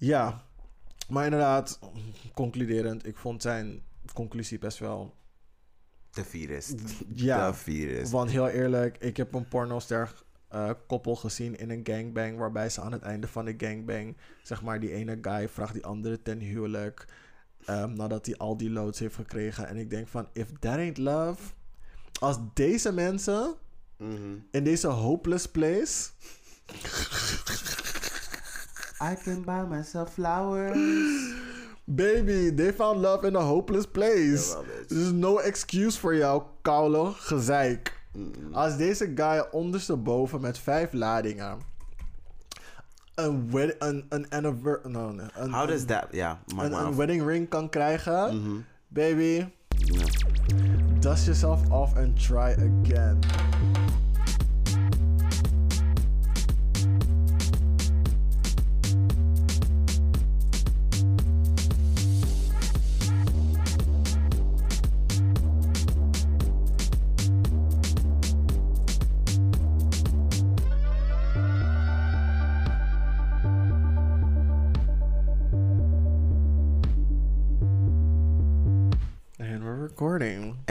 [0.00, 0.44] Ja,
[1.08, 1.78] maar inderdaad,
[2.34, 3.82] concluderend, ik vond zijn
[4.14, 5.14] conclusie best wel.
[6.10, 6.72] De virus.
[7.14, 8.10] Ja, De virus.
[8.10, 10.14] want heel eerlijk, ik heb een pornoster
[10.48, 14.62] eh koppel gezien in een gangbang, waarbij ze aan het einde van de gangbang, zeg
[14.62, 17.06] maar, die ene guy vraagt die andere ten huwelijk,
[17.64, 19.66] ehm, nadat hij al die loads heeft gekregen.
[19.68, 21.52] En ik denk van, if that ain't love,
[22.20, 23.54] als deze mensen
[23.96, 24.36] Mhm.
[24.50, 26.10] in deze hopeless place,
[29.00, 30.76] I can buy myself flowers.
[31.84, 34.56] baby, they found love in a hopeless place.
[34.88, 37.98] There's no excuse voor jou, koude gezeik.
[38.12, 38.54] Mm-mm.
[38.54, 41.58] Als deze guy ondersteboven met vijf ladingen
[43.14, 44.26] een, wed- een, een,
[44.88, 46.06] no, een, How does that...
[46.54, 48.56] Maak een, een wedding ring kan krijgen, Mhm.
[48.88, 49.46] baby,
[51.00, 53.18] dust yourself off and try again.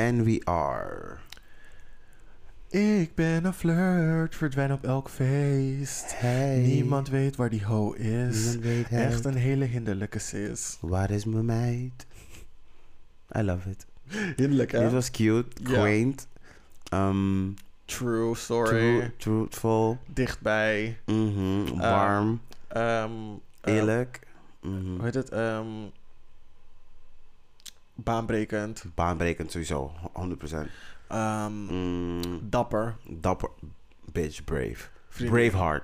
[0.07, 1.17] And we are...
[2.69, 6.19] Ik ben een flirt, verdwijn op elk feest.
[6.19, 6.57] Hey.
[6.57, 8.43] Niemand weet waar die ho is.
[8.43, 8.99] Niemand weet het.
[8.99, 10.77] Echt een hele hinderlijke sis.
[10.81, 12.05] Waar is mijn meid?
[13.37, 13.85] I love it.
[14.35, 14.79] Hinderlijk, hè?
[14.79, 16.27] Dit was cute, quaint,
[16.93, 17.53] um,
[17.85, 18.69] True story.
[18.69, 20.97] true, truthful, Dichtbij.
[21.05, 23.11] mhm, warm, Ehm,
[23.61, 24.19] eh, eerlijk,
[24.61, 24.85] mhm.
[24.95, 25.29] hoe heet het?
[25.29, 25.65] Ehm,
[28.03, 28.83] baanbrekend.
[28.95, 30.67] baanbrekend sowieso, 100%.
[31.07, 32.95] Ehm, Mm, Dapper.
[33.07, 33.49] dapper,
[34.11, 34.75] bitch, brave.
[35.09, 35.35] Vriendin.
[35.49, 35.83] Braveheart.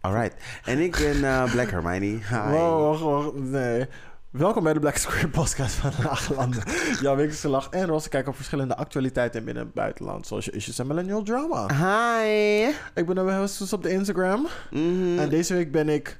[0.00, 0.34] Alright.
[0.64, 2.06] En ik ben eh, Black Hermione.
[2.06, 2.50] Hi.
[2.50, 3.34] Wow, wacht, wacht.
[3.34, 3.86] Nee.
[4.30, 6.62] Welkom bij de Black Square podcast van Laaglanden.
[7.00, 10.26] Jouw wekelijkse lach en roze kijk op verschillende actualiteiten in binnen- en buitenland.
[10.26, 11.66] Zoals je issues en millennial drama.
[11.66, 12.62] Hi.
[12.94, 14.46] Ik ben de host op de Instagram.
[14.70, 15.18] Mhm.
[15.18, 16.18] En deze week ben ik...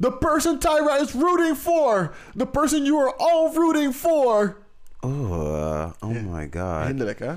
[0.00, 2.14] The person Tyra is rooting for!
[2.36, 4.56] The person you are all rooting for!
[5.00, 6.86] Oh, oh my god.
[6.86, 7.34] Hinderlijk, hè?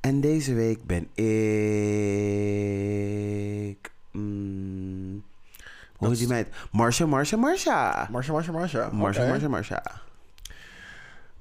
[0.00, 1.26] En deze week ben ik...
[4.10, 5.22] Mm,
[5.96, 6.48] hoe heet die is- meid?
[6.72, 8.08] Marsha, Marsha, Marsha.
[8.10, 8.90] Marsha, Marsha, Marsha.
[8.92, 9.26] Marsha.
[9.26, 9.82] Marsha, Marsha.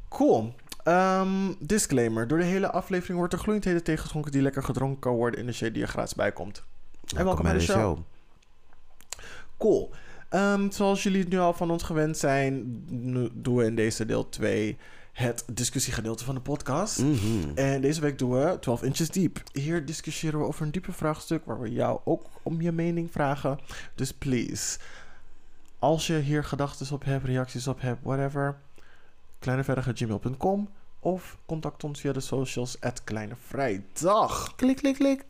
[0.09, 0.53] Cool.
[0.83, 2.27] Ehm, disclaimer.
[2.27, 5.51] Door de hele aflevering wordt er gloeiendheden tegengeschonken die lekker gedronken kan worden in de
[5.51, 6.63] shade die er gratis bij komt.
[7.15, 7.97] En welkom bij de show.
[9.57, 9.91] Cool.
[10.29, 12.83] Ehm, zoals jullie het nu al van ons gewend zijn,
[13.33, 14.77] doen we in deze deel 2
[15.11, 16.99] het discussiegedeelte van de podcast.
[16.99, 17.55] Mhm.
[17.55, 19.43] En deze week doen we 12 inches diep.
[19.51, 23.59] Hier discussiëren we over een diepe vraagstuk waar we jou ook om je mening vragen.
[23.95, 24.79] Dus please,
[25.79, 28.57] als je hier gedachten op hebt, reacties op hebt, whatever,
[29.39, 30.69] kleinevrijdag.gmail.com
[30.99, 34.55] of contact ons via de socials at Kleine Vrijdag.
[34.55, 35.25] Klik, klik, klik.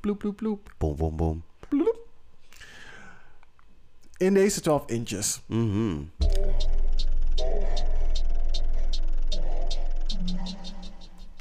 [0.00, 0.74] Ploep, ploep, ploep.
[0.78, 1.42] Boom, boom, boom.
[4.16, 5.42] In deze 12 inches.
[5.46, 6.02] Mhm.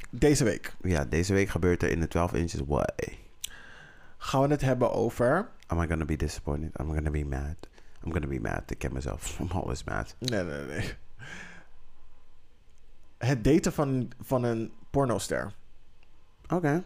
[0.10, 2.94] Deze week Ja, deze week gebeurt er in de 12 inches what?
[4.18, 5.50] gaan we het hebben over.
[5.68, 6.80] Am I gonna be disappointed?
[6.80, 7.56] I'm gonna be mad.
[8.06, 8.62] I'm gonna be mad.
[8.72, 9.38] Ik ken mezelf.
[9.40, 10.16] I'm always mad.
[10.20, 10.94] Nee, nee, nee.
[13.18, 15.54] Het daten van, van een pornoster.
[16.50, 16.84] Oké.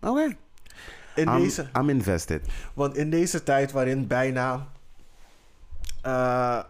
[0.00, 0.36] Oké.
[1.14, 2.48] In I'm, deze, I'm invested.
[2.74, 4.68] want in deze tijd waarin bijna.
[6.02, 6.62] Eh,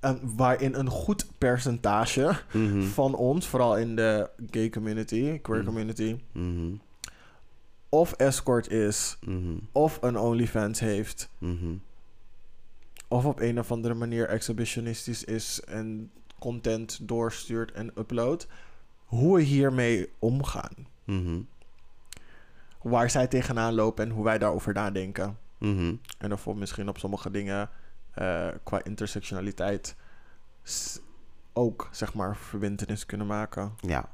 [0.00, 2.82] een, waarin een goed percentage Mhm.
[2.82, 5.66] van ons, vooral in de gay community, queer Mhm.
[5.66, 6.72] community, Mhm.
[7.88, 9.18] of escort is,
[9.72, 11.28] of een OnlyFans heeft,
[13.08, 18.46] of op een of andere manier exhibitionistisch is en content doorstuurt en uploadt,
[19.04, 20.74] hoe we hiermee omgaan.
[22.82, 25.38] Waar zij tegenaan lopen en hoe wij daarover nadenken.
[26.18, 27.70] En of we misschien op sommige dingen
[28.14, 29.96] eh, qua intersectionaliteit
[31.52, 33.72] ook, zeg maar, verbindenis kunnen maken.
[33.80, 34.08] Ja.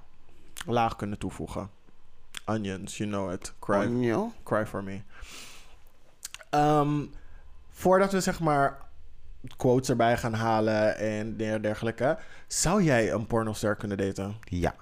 [0.67, 1.71] Laag kunnen toevoegen.
[2.45, 3.55] Onions, you know it.
[3.59, 3.77] Cry,
[4.45, 5.01] cry for me.
[6.51, 7.05] Ehm,
[7.71, 8.79] voordat we, zeg maar,
[9.57, 12.19] quotes erbij gaan halen en der- dergelijke.
[12.47, 14.37] Zou jij een pornoster kunnen daten?
[14.41, 14.75] Ja.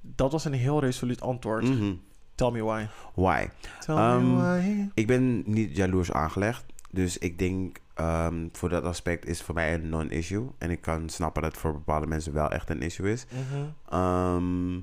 [0.00, 1.64] Dat was een heel resoluut antwoord.
[1.64, 1.94] Mhm.
[2.34, 2.86] Tell me why.
[3.14, 3.48] Why?
[3.80, 4.90] Tell Ehm, me why.
[4.94, 6.64] Ik ben niet jaloers aangelegd.
[6.94, 10.48] Dus ik denk ehm, voor dat aspect is voor mij een non-issue.
[10.58, 13.24] En ik kan snappen dat het voor bepaalde mensen wel echt een issue is.
[13.30, 13.64] Mhm.
[13.88, 14.80] Ehm,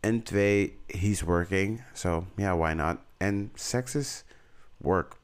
[0.00, 1.82] En twee, he's working.
[1.92, 2.96] So, yeah, why not?
[3.16, 4.24] En sex is
[4.76, 5.16] work.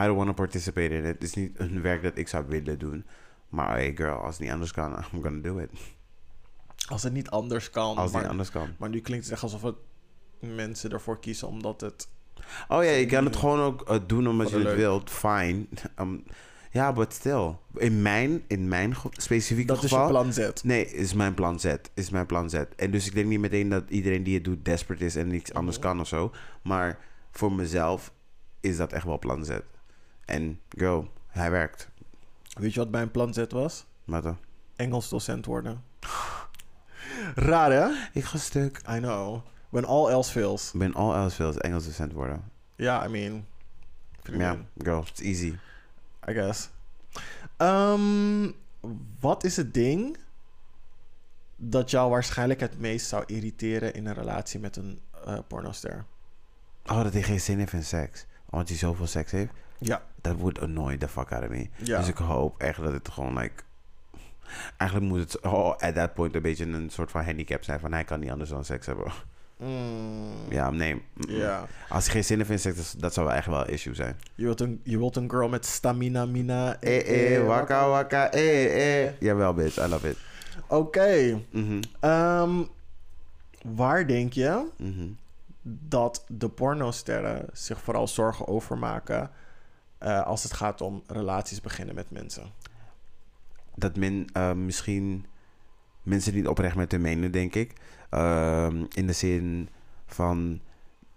[0.00, 1.14] I don't want to participate in it.
[1.14, 3.04] Het is niet een werk dat ik zou willen doen.
[3.48, 5.70] Maar hey girl, als het niet anders kan, I'm gonna do it.
[6.88, 7.96] Als het niet anders kan.
[7.96, 8.74] Als het maar, niet anders kan.
[8.78, 9.76] maar nu klinkt het echt alsof het
[10.40, 12.08] mensen ervoor kiezen omdat het...
[12.68, 14.76] Oh ja, je kan het gewoon ook eh, doen omdat je het leuk.
[14.76, 15.10] wilt.
[15.10, 15.64] Fine.
[16.00, 16.24] Um,
[16.70, 17.54] ja, but still.
[17.74, 20.50] In mijn, in mijn ge- specifieke Dat is je plan Z.
[20.62, 21.74] Nee, is mijn plan Z.
[21.94, 22.54] Is mijn plan Z.
[22.76, 25.52] En dus ik denk niet meteen dat iedereen die het doet desperate is en niks
[25.54, 25.86] anders Mhm.
[25.86, 26.32] kan of zo.
[26.62, 26.98] Maar
[27.30, 28.12] voor mezelf
[28.60, 29.50] is dat echt wel plan Z.
[30.24, 31.88] En girl, hij werkt.
[32.58, 33.86] Weet je wat mijn plan Z was?
[34.04, 34.36] Maar dan,
[34.76, 35.82] Engels docent worden.
[37.34, 37.88] Raar hè?
[38.12, 38.80] ik ga stuk.
[38.90, 39.40] I know.
[39.68, 40.72] When all else fails.
[40.74, 42.44] Ben all else fails Engels docent worden.
[42.76, 43.46] Ja, I mean...
[44.22, 45.56] Ja, girl, it's easy.
[46.28, 46.70] I guess.
[47.56, 48.50] Ehm,
[49.20, 50.16] wat is het ding
[51.56, 56.04] dat jou waarschijnlijk het meest zou irriteren in een relatie met een eh pornoster?
[56.86, 58.26] Oh, dat hij geen zin heeft in seks.
[58.50, 59.52] Omdat hij zoveel seks heeft.
[59.78, 60.02] Ja.
[60.20, 61.68] Dat would annoy the fuck out of me.
[61.76, 61.98] Ja.
[61.98, 63.62] Dus ik hoop echt dat het gewoon, like...
[64.76, 67.80] Eigenlijk moet het oh, at that point een beetje een soort van handicap zijn.
[67.80, 69.12] Van hij kan niet anders dan seks hebben.
[69.58, 70.94] Mm, Ja, nee.
[70.94, 71.36] mm-mm.
[71.36, 71.66] Ja.
[71.88, 74.16] Als hij geen zin heeft in seks, dat- zou wel echt wel een issue zijn.
[74.34, 76.80] Je wilt een, je wilt een girl met stamina, mina.
[76.80, 79.12] Eh, eh, waka, waka, eh, eh.
[79.20, 79.76] Jawel, bitch.
[79.76, 80.16] I love it.
[80.68, 81.40] Oké.
[81.50, 82.62] Mhm, Ehm,
[83.64, 85.06] waar denk je mhm.
[85.62, 89.30] dat de pornosterren zich vooral zorgen over maken...
[89.98, 92.52] eh, als het gaat om relaties beginnen met mensen?
[93.74, 95.26] Dat men eh, misschien
[96.02, 97.72] mensen niet oprecht met hun menen, denk ik.
[98.10, 99.68] Ehm, in de zin
[100.06, 100.60] van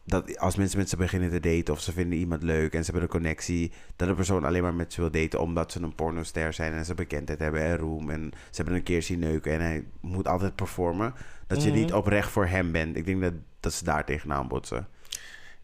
[0.06, 2.92] dat als mensen met ze beginnen te daten of ze vinden iemand leuk en ze
[2.92, 5.96] hebben een connectie, dat de persoon alleen maar met ze wil daten omdat ze een
[5.96, 9.52] pornoster zijn en ze bekendheid hebben en roem en ze hebben een keer zien neuken
[9.54, 11.14] en hij moet altijd performen.
[11.48, 11.78] Dat je Mhm.
[11.80, 12.96] niet oprecht voor hem bent.
[12.98, 14.88] Ik denk dat, dat ze daar tegenaan botsen.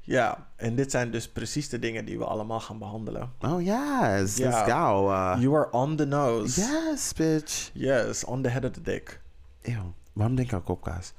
[0.01, 3.31] Ja, en dit zijn dus precies de dingen die we allemaal gaan behandelen.
[3.39, 4.49] Oh yes, Ja.
[4.49, 5.09] let's go.
[5.11, 6.61] Uh, You are on the nose.
[6.61, 7.69] yes, bitch.
[7.73, 9.19] Yes, on the head of the dick.
[9.61, 11.13] Eeuw, waarom denk ik aan kopkaas?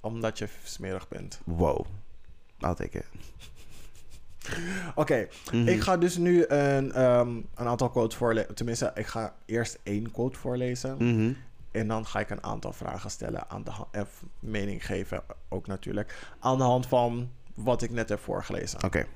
[0.00, 1.40] Omdat je smerig bent.
[1.44, 1.86] Wow.
[2.60, 3.04] I'll take it.
[4.94, 5.68] Oké, Mhm.
[5.68, 8.54] ik ga dus nu een, ehm, een aantal quotes voorlezen.
[8.54, 10.96] Tenminste, ik ga eerst één quote voorlezen.
[10.98, 11.32] Mhm.
[11.70, 13.70] En dan ga ik een aantal vragen stellen aan de.
[13.90, 14.06] En
[14.40, 16.34] mening geven ook natuurlijk.
[16.40, 18.84] Aan de hand van wat ik net heb voorgelezen.
[18.84, 19.06] Oké,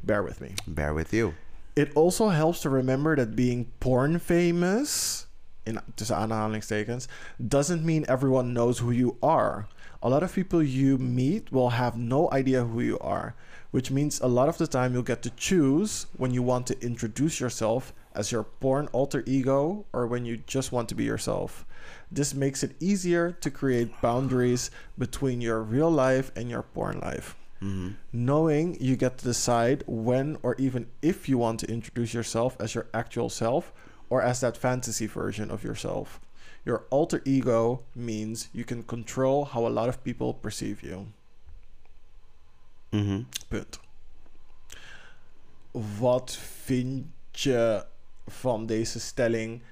[0.00, 0.48] Bear with me.
[0.66, 1.32] bear with you.
[1.72, 5.26] It also helps to remember that being porn famous,
[5.68, 7.06] in tussen aanhalingstekens,
[7.38, 9.68] doesn't mean everyone knows who you are.
[10.02, 13.34] A lot of people you meet will have no idea who you are,
[13.72, 16.80] which means a lot of the time you'll get to choose when you want to
[16.80, 21.66] introduce yourself as your porn alter ego or when you just want to be yourself.
[22.10, 27.36] This makes it easier to create boundaries between your real life and your porn life
[27.60, 27.94] Mhm.
[28.12, 32.74] knowing you get to decide when or even if you want to introduce yourself as
[32.74, 33.72] your actual self
[34.08, 36.20] or as that fantasy version of yourself.
[36.64, 41.06] Your alter ego means you can control how a lot of people perceive you.
[42.90, 43.22] Mhm.
[43.48, 43.80] Punt.
[45.98, 47.86] Wat vind je
[48.26, 49.62] van deze stelling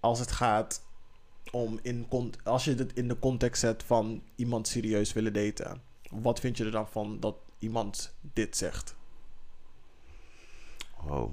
[0.00, 0.82] als het gaat
[1.50, 2.06] om in
[2.44, 5.82] als je het in de context zet van iemand serieus willen daten?
[6.10, 8.96] Wat vind je er dan van dat iemand dit zegt?
[11.02, 11.32] Wow,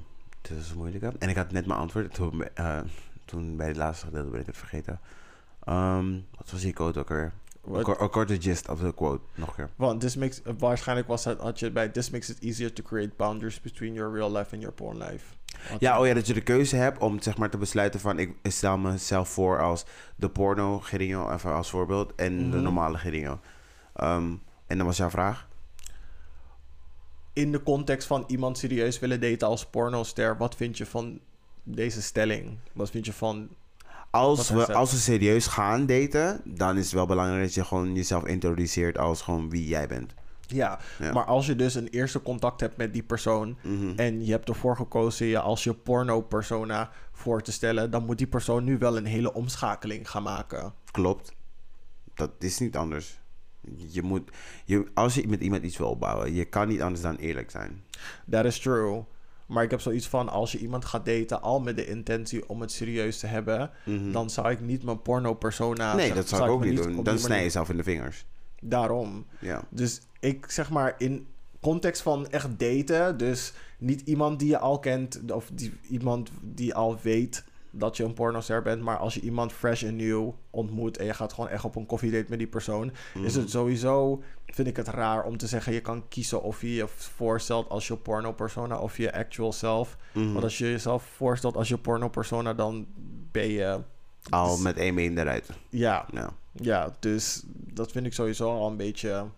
[0.49, 1.03] dit is moeilijk.
[1.19, 2.13] En ik had net mijn antwoord.
[2.13, 2.79] Toen, eh,
[3.25, 4.99] toen bij het laatste gedeelte ben ik het vergeten.
[5.63, 7.31] Ehm, wat was die quote ook weer?
[7.61, 9.23] Wat- Een kor- Een korte gist of de quote.
[9.35, 9.69] Nog een keer.
[9.75, 13.11] Want this makes, waarschijnlijk was het, had je bij this makes it easier to create
[13.17, 15.25] boundaries between your real life and your porn life.
[15.69, 18.19] Had Ja, oh ja, dat je de keuze hebt om zeg maar te besluiten van...
[18.19, 19.85] ik stel mezelf voor als
[20.15, 22.15] de porno Geringo, even als voorbeeld...
[22.15, 22.61] en de Mhm.
[22.63, 23.39] normale Geringo.
[23.95, 24.33] Ehm,
[24.67, 25.47] en dan was jouw vraag?
[27.33, 31.19] In de context van iemand serieus willen daten als pornoster, wat vind je van
[31.63, 32.57] deze stelling?
[32.73, 33.49] Wat vind je van
[34.09, 36.41] Als we, als we serieus gaan daten...
[36.45, 38.97] dan is het wel belangrijk dat je gewoon jezelf introduceert...
[38.97, 40.13] als gewoon wie jij bent.
[40.47, 41.11] Ja, Ja.
[41.13, 43.93] maar als je dus een eerste contact hebt met die persoon Mhm.
[43.95, 48.27] en je hebt ervoor gekozen je als je porno-persona voor te stellen, dan moet die
[48.27, 50.73] persoon nu wel een hele omschakeling gaan maken.
[50.91, 51.33] Klopt.
[52.13, 53.21] Dat is niet anders.
[53.87, 54.29] Je moet,
[54.65, 57.83] je, als je met iemand iets wil opbouwen, je kan niet anders dan eerlijk zijn.
[58.29, 59.03] That is true.
[59.47, 62.61] Maar ik heb zoiets van, als je iemand gaat daten al met de intentie om
[62.61, 64.11] het serieus te hebben, Mhm.
[64.11, 65.95] dan zou ik niet mijn porno-persona...
[65.95, 67.03] nee, zeg- dat zou ik ook niet doen.
[67.03, 68.25] Dan snij je jezelf in de vingers.
[68.61, 69.25] Daarom.
[69.39, 69.63] Ja.
[69.69, 71.27] Dus ik zeg maar in
[71.61, 76.75] context van echt daten, dus niet iemand die je al kent of die, iemand die
[76.75, 77.43] al weet
[77.75, 78.81] dat je een pornoster bent.
[78.81, 81.85] Maar als je iemand fresh en nieuw ontmoet en je gaat gewoon echt op een
[81.85, 82.91] koffiedate met die persoon,
[83.23, 86.73] is het sowieso, vind ik het raar om te zeggen, je kan kiezen of je
[86.73, 89.97] je voorstelt als je porno persona of je actual self.
[90.11, 90.31] Mhm.
[90.31, 92.87] Want als je jezelf voorstelt als je porno persona, dan
[93.31, 93.79] ben je,
[94.29, 95.49] Al met één been eruit.
[95.69, 96.29] ja, Ja.
[96.51, 99.29] ja, dus dat vind ik sowieso al een beetje,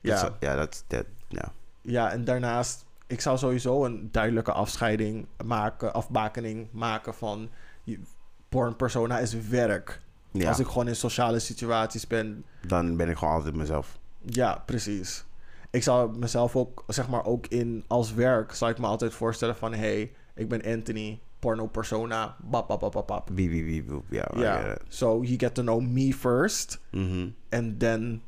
[0.00, 0.22] ja.
[0.22, 1.52] Dat ja, dat, dat, ja.
[1.80, 7.50] Ja, en daarnaast, ik zou sowieso een duidelijke afscheiding maken, afbakening maken van
[7.84, 8.00] je-
[8.48, 10.00] porn persona is werk.
[10.32, 10.48] ja.
[10.48, 13.98] Als ik gewoon in sociale situaties ben, Dan ben ik gewoon altijd mezelf.
[14.22, 15.24] ja, precies.
[15.70, 19.56] Ik zou mezelf ook, zeg maar, ook in als werk, zou ik me altijd voorstellen
[19.56, 23.30] van, hey, ik ben Anthony, porno persona, bap, bap, bap, bap, bap.
[23.32, 23.84] Wie, wie, wie.
[24.10, 27.28] Ja, Ja, so you get to know me first, Mhm.
[27.50, 28.22] and then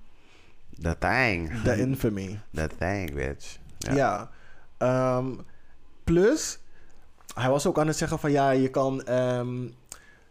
[0.82, 1.62] The thing.
[1.62, 2.38] the infamy.
[2.52, 3.58] The thing, bitch.
[3.78, 3.94] Ja.
[3.94, 4.30] Ja.
[4.78, 5.34] Ehm,
[6.04, 6.58] plus,
[7.34, 9.68] hij was ook aan het zeggen van ja, je kan ehm,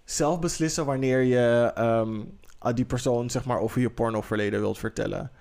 [0.04, 2.22] zelf beslissen wanneer je ehm,
[2.60, 5.32] aan die persoon zeg maar over je pornoverleden wilt vertellen.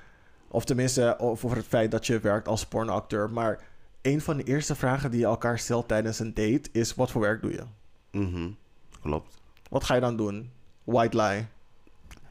[0.49, 3.31] Of tenminste over het feit dat je werkt als pornoacteur.
[3.31, 3.61] Maar
[4.03, 7.21] een van de eerste vragen die je elkaar stelt tijdens een date is wat voor
[7.21, 7.63] werk doe je?
[8.19, 8.51] Mhm.
[9.01, 9.35] Klopt.
[9.71, 10.51] Wat ga je dan doen?
[10.85, 11.47] White lie.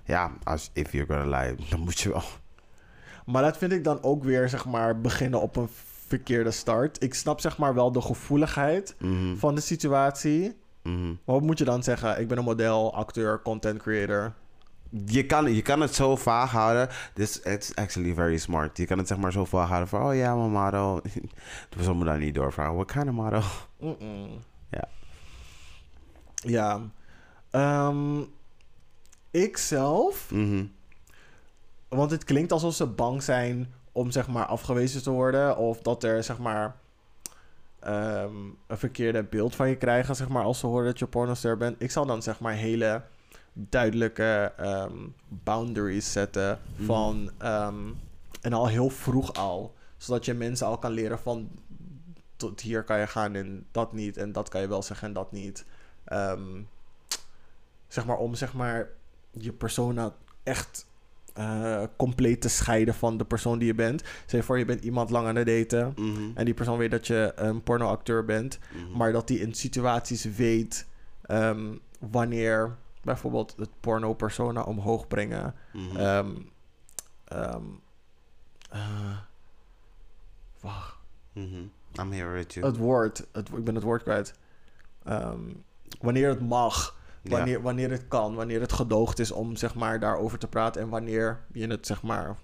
[0.06, 2.24] Ja, als if you're gonna lie, dan moet je wel.
[3.26, 5.70] Maar dat vind ik dan ook weer zeg maar beginnen op een
[6.08, 7.04] verkeerde start.
[7.04, 9.36] Ik snap zeg maar wel de gevoeligheid Mhm.
[9.36, 10.56] van de situatie.
[10.84, 11.08] Mhm.
[11.08, 12.20] Maar wat moet je dan zeggen?
[12.20, 14.34] Ik ben een model, acteur, content creator.
[15.06, 16.90] Je kan, je kan het zo vaag houden.
[17.14, 18.78] This it's actually very smart.
[18.78, 20.06] Je kan het zeg maar zo vaag houden van...
[20.06, 21.02] Oh ja, mijn model.
[21.78, 22.76] Dus we daar niet doorvragen.
[22.76, 23.42] What kind of model?
[23.80, 24.28] Mm-mm.
[24.70, 24.88] Ja.
[26.36, 26.82] Ja.
[27.52, 28.22] Ehm,
[29.32, 30.66] ik zelf, Mhm.
[31.90, 35.58] want het klinkt alsof ze bang zijn om zeg maar afgewezen te worden.
[35.58, 36.76] Of dat er zeg maar
[37.80, 38.36] ehm,
[38.68, 41.82] een verkeerde beeld van je krijgen, zeg maar, als ze horen dat je pornoster bent.
[41.82, 43.02] Ik zal dan zeg maar hele
[43.54, 44.98] duidelijke ehm,
[45.28, 46.86] boundaries zetten Mhm.
[46.86, 47.92] van ehm,
[48.42, 51.50] en al heel vroeg al, zodat je mensen al kan leren van
[52.36, 55.14] tot hier kan je gaan en dat niet en dat kan je wel zeggen en
[55.14, 55.66] dat niet.
[57.88, 58.90] Zeg maar om zeg maar
[59.32, 60.86] je persona echt
[61.34, 64.04] eh, compleet te scheiden van de persoon die je bent.
[64.28, 66.22] Je voor je bent iemand lang aan het daten Mhm.
[66.34, 68.98] en die persoon weet dat je een pornoacteur bent, Mhm.
[68.98, 70.88] maar dat die in situaties weet
[71.24, 75.56] ehm, wanneer bijvoorbeeld het porno persona omhoog brengen.
[75.74, 75.98] Mhm.
[75.98, 76.30] Ehm
[77.26, 77.62] ehm,
[78.70, 79.18] eh,
[80.62, 80.96] wacht.
[82.00, 82.66] I'm here with you.
[82.66, 84.34] het woord, het, ik ben het woord kwijt.
[86.02, 86.96] Wanneer het mag.
[87.24, 90.90] Wanneer, wanneer het kan, wanneer het gedoogd is om zeg maar daarover te praten en
[90.90, 92.38] wanneer je het zeg maar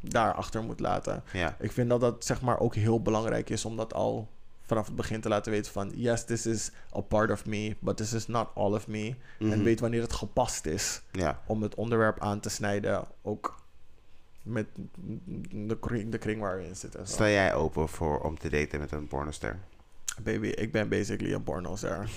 [0.00, 1.22] daarachter moet laten.
[1.32, 1.56] Ja.
[1.58, 4.28] Ik vind dat dat zeg maar ook heel belangrijk is om dat al
[4.62, 7.96] vanaf het begin te laten weten van yes, this is a part of me, but
[7.96, 9.14] this is not all of me.
[9.38, 9.62] En Mhm.
[9.62, 11.40] weet wanneer het gepast is Ja.
[11.46, 13.64] om het onderwerp aan te snijden, ook
[14.42, 14.66] met
[15.50, 16.94] de kring, de kring waar je in zit.
[16.94, 17.12] En zo.
[17.14, 19.58] Sta jij open voor om te daten met een pornoster?
[20.22, 22.08] Baby, ik ben basically een pornoster.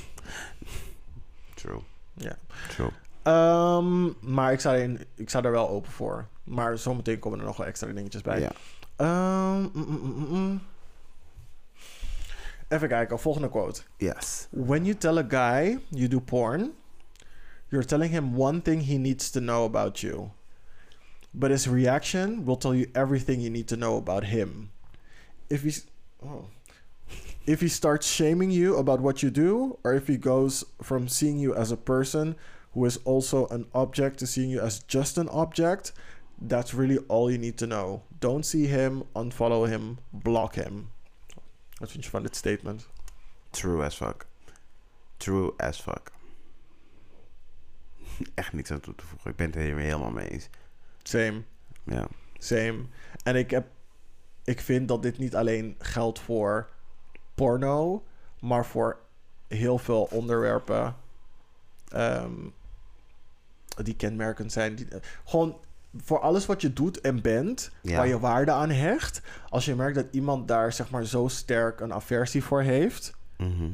[1.59, 1.81] True.
[2.13, 2.37] Ja.
[2.69, 2.89] True.
[3.23, 6.27] Ehm, maar ik sta, er, ik sta er wel open voor.
[6.43, 8.39] Maar zometeen komen er nog wel extra dingetjes bij.
[8.39, 8.51] Ja.
[8.95, 10.61] Ehm, mm, mm, mm.
[12.67, 13.81] Even kijken, volgende quote.
[13.97, 14.47] Yes.
[14.49, 16.71] When you tell a guy you do porn,
[17.67, 20.29] you're telling him one thing he needs to know about you.
[21.31, 24.71] But his reaction will tell you everything you need to know about him.
[25.47, 25.71] If he
[26.23, 26.45] oh.
[27.49, 31.39] If he starts shaming you about what you do or if he goes from seeing
[31.39, 32.35] you as a person
[32.73, 35.91] who is also an object to seeing you as just an object,
[36.39, 38.03] that's really all you need to know.
[38.19, 40.91] Don't see him, unfollow him, block him.
[41.79, 42.87] Wat vind je van dit statement?
[43.49, 44.27] True as fuck.
[45.17, 46.11] True as fuck.
[48.35, 49.31] Echt niets aan toe te voegen.
[49.31, 50.49] Ik ben het er helemaal mee eens.
[51.03, 51.43] Same.
[51.83, 52.07] Ja.
[52.37, 52.85] Same.
[53.23, 53.67] En ik heb...
[54.43, 56.69] Ik vind dat dit niet alleen geldt voor
[57.39, 58.03] porno...
[58.39, 58.99] maar voor
[59.47, 60.95] heel veel onderwerpen...
[61.89, 62.33] ehm,
[63.83, 64.75] die kenmerkend zijn.
[64.75, 64.87] Die,
[65.25, 65.57] gewoon
[65.97, 67.71] voor alles wat je doet en bent...
[67.81, 67.97] Ja.
[67.97, 69.21] waar je waarde aan hecht...
[69.49, 73.17] als je merkt dat iemand daar zeg maar zo sterk een aversie voor heeft...
[73.37, 73.71] Mhm.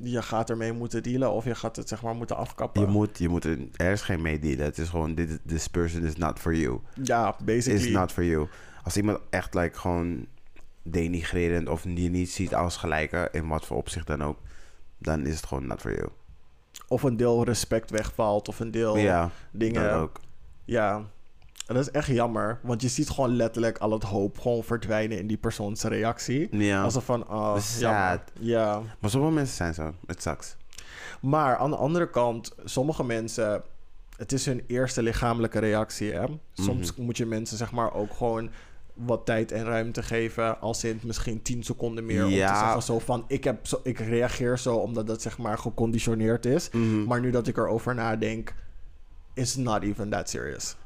[0.00, 1.32] je gaat ermee moeten dealen...
[1.32, 2.82] of je gaat het zeg maar moeten afkappen.
[2.82, 4.64] Je moet, je moet er, er is geen meedealen.
[4.64, 6.80] Het is gewoon, dit, this person is not for you.
[7.02, 7.86] ja, basically.
[7.86, 8.48] Is not for you.
[8.82, 10.26] Als iemand echt like, gewoon
[10.82, 14.38] denigrerend of die niet ziet als gelijke, in wat voor opzicht dan ook,
[14.98, 16.08] dan is het gewoon not for you.
[16.88, 18.48] Of een deel respect wegvalt...
[18.48, 19.92] of een deel ja, dingen...
[19.94, 20.20] ook.
[20.64, 21.04] Ja,
[21.66, 25.18] En dat is echt jammer, want je ziet gewoon letterlijk al het hoop gewoon verdwijnen
[25.18, 26.56] in die persoons reactie.
[26.56, 26.82] Ja.
[26.82, 27.56] Alsof van, oh.
[28.38, 28.82] Ja.
[28.98, 29.94] Maar sommige mensen zijn zo.
[30.06, 30.56] Het sucks.
[31.20, 33.62] Maar aan de andere kant, sommige mensen,
[34.16, 36.12] het is hun eerste lichamelijke reactie.
[36.12, 36.24] Hè?
[36.52, 38.50] Soms moet je mensen zeg maar ook gewoon
[38.94, 40.60] wat tijd en ruimte geven.
[40.60, 42.24] Als in misschien 10 seconden meer.
[42.24, 42.58] Om te Ja.
[42.58, 46.70] zeggen zo van, ik, heb zo, ik reageer zo omdat dat zeg maar geconditioneerd is.
[46.70, 47.04] Mhm.
[47.04, 48.54] Maar nu dat ik erover nadenk,
[49.34, 50.76] is not even that serious.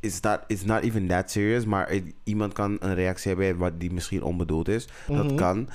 [0.00, 1.64] It's not, it's not even that serious.
[1.64, 1.92] Maar
[2.24, 4.88] iemand kan een reactie hebben wat die misschien onbedoeld is.
[5.08, 5.34] Dat Mhm.
[5.34, 5.68] kan.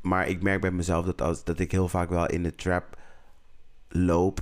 [0.00, 2.96] Maar ik merk bij mezelf dat, als, dat ik heel vaak wel in de trap
[3.88, 4.40] loop.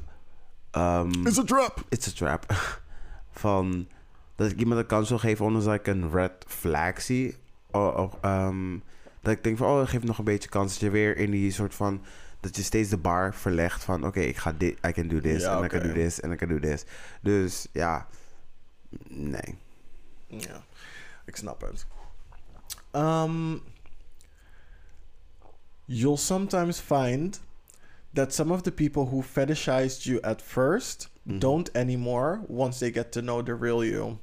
[0.70, 1.84] Ehm, It's a trap!
[1.88, 2.44] it's a trap.
[3.30, 3.88] Van
[4.36, 7.36] dat ik iemand een kans wil geven, ondanks dat ik een red flag zie.
[7.70, 8.78] O- o- ehm,
[9.20, 10.72] dat ik denk van, oh, geef nog een beetje kans.
[10.72, 12.02] Dat je weer in die soort van,
[12.40, 15.42] dat je steeds de bar verlegt van, oké, ik ga dit, I can do this,
[15.42, 16.84] en I can do this, en I can do this.
[17.20, 18.06] Dus ja,
[19.08, 19.54] nee.
[20.26, 20.64] Ja,
[21.24, 21.86] ik snap het.
[22.92, 23.60] Um,
[25.84, 27.40] you'll sometimes find
[28.14, 31.38] that some of the people who fetishized you at 1st Mhm.
[31.38, 34.16] don't anymore once they get to know the real you.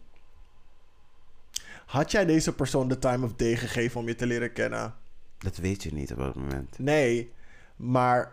[1.92, 4.94] Had jij deze persoon de time of day gegeven om je te leren kennen?
[5.38, 6.80] Dat weet je niet op dat moment.
[6.80, 7.32] Nee,
[7.76, 8.32] maar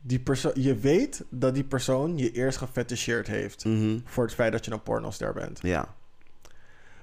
[0.00, 3.98] die persoon, je weet dat die persoon je eerst gefeticheerd heeft Mhm.
[4.04, 5.58] voor het feit dat je een pornoster bent.
[5.62, 5.94] Ja.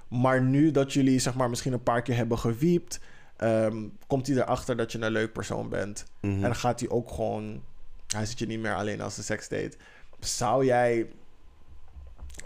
[0.08, 3.00] Maar nu dat jullie zeg maar misschien een paar keer hebben gewiept,
[3.38, 6.06] ehm, komt hij erachter dat je een leuk persoon bent.
[6.22, 6.34] Mhm.
[6.34, 7.64] En dan gaat hij ook gewoon,
[8.08, 9.78] hij ziet je niet meer alleen als een seksdate.
[10.20, 11.08] Zou jij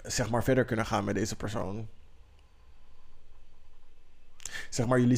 [0.03, 1.88] zeg maar verder kunnen gaan met deze persoon?
[4.69, 5.17] Zeg maar jullie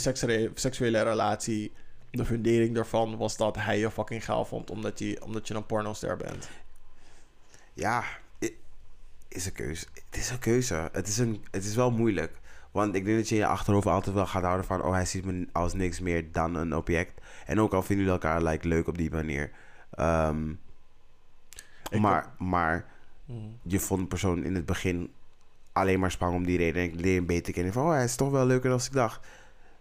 [0.54, 1.72] seksuele relatie,
[2.12, 5.66] de fundering daarvan was dat hij je fucking gaaf vond omdat je, omdat je een
[5.66, 6.50] pornoster bent.
[7.74, 8.04] Ja,
[9.28, 9.86] is een keuze.
[10.10, 10.90] Het is een keuze.
[10.92, 12.40] Het is, een, het is wel moeilijk.
[12.72, 14.84] Want ik denk dat je in je achterhoofd altijd wel gaat houden van...
[14.84, 17.22] oh, hij ziet me als niks meer dan een object.
[17.46, 19.52] En ook al vinden jullie elkaar like, leuk op die manier.
[19.92, 20.54] Ehm,
[22.00, 22.86] maar, maar
[23.32, 23.60] Hmm.
[23.62, 25.12] je vond een persoon in het begin
[25.72, 26.82] alleen maar spannend om die reden.
[26.82, 27.74] En ik leer hem beter kennen.
[27.74, 29.28] Van, oh, hij is toch wel leuker dan ik dacht.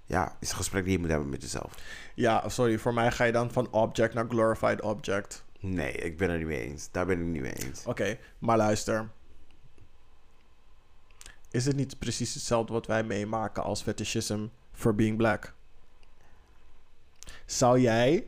[0.05, 1.75] Ja, is een gesprek die je moet hebben met jezelf.
[2.15, 5.45] Ja, sorry, voor mij ga je dan van object naar glorified object.
[5.61, 6.89] Nee, ik ben er niet mee eens.
[6.91, 7.87] Daar ben ik niet mee eens.
[7.87, 9.11] Oké, maar luister.
[11.51, 15.55] Is het niet precies hetzelfde wat wij meemaken als fetishism for being black?
[17.47, 18.27] Zou jij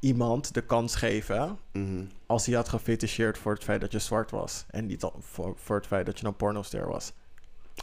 [0.00, 2.04] iemand de kans geven Mhm.
[2.26, 5.76] als hij had gefeticheerd voor het feit dat je zwart was en niet voor, voor
[5.76, 7.12] het feit dat je een pornoster was?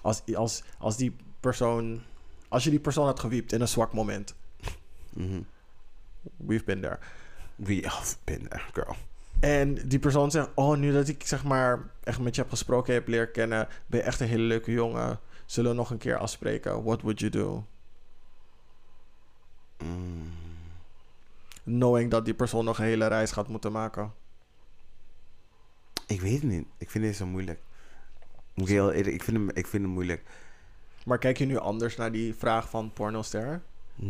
[0.01, 2.01] Als, als, als die persoon,
[2.47, 4.35] als je die persoon had gewiept in een zwak moment,
[5.09, 5.41] Mhm.
[6.37, 6.99] we've been there.
[7.55, 8.95] Wie, oh, ben there, girl.
[9.39, 12.93] En die persoon zegt: Oh, nu dat ik zeg maar echt met je heb gesproken,
[12.93, 15.19] heb leren kennen, ben je echt een hele leuke jongen.
[15.45, 16.83] Zullen we nog een keer afspreken?
[16.83, 17.65] What would you do?
[19.83, 20.31] Mm.
[21.67, 24.13] Knowing dat die persoon nog een hele reis gaat moeten maken.
[26.07, 26.67] Ik weet het niet.
[26.77, 27.59] Ik vind deze zo moeilijk.
[28.53, 30.23] Moet ik, heel, eerlijk- ik, vind hem, ik vind hem moeilijk.
[31.05, 33.61] Maar kijk je nu anders naar die vraag van pornoster?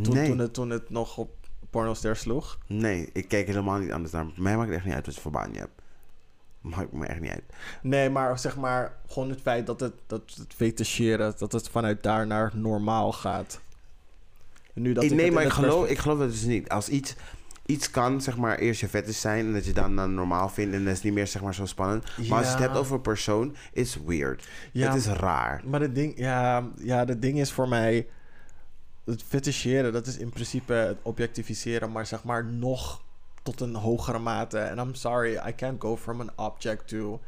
[0.02, 1.36] Toen, nee, toen, het, toen het nog op
[1.70, 2.58] pornoster sloeg?
[2.68, 4.26] nee, ik kijk helemaal niet anders naar.
[4.36, 5.82] Mij maakt het echt niet uit wat voor baan je hebt.
[6.62, 7.44] Maakt me echt niet uit.
[7.82, 12.04] Nee, maar zeg maar gewoon het feit dat het, dat het feticheren, dat het vanuit
[12.04, 13.60] daar naar normaal gaat.
[14.74, 16.70] Nu dat ik, nee, maar ik geloof, ik geloof dat dus niet.
[16.70, 17.16] Als iets,
[17.68, 19.46] iets kan, zeg maar, eerst je vet zijn...
[19.46, 20.74] en dat je dan, dan normaal vindt...
[20.76, 22.04] en dat is niet meer, zeg maar, zo spannend.
[22.28, 24.48] Maar als je het hebt over een persoon, is weird.
[24.72, 25.62] Ja, Het is raar.
[25.66, 28.08] Maar het ding, ja, ja, het ding is voor mij...
[29.06, 31.92] Het feticheren, dat is in principe het objectificeren...
[31.92, 33.02] maar zeg maar nog
[33.44, 34.60] tot een hogere mate.
[34.60, 37.20] En I'm sorry, I can't go from an object to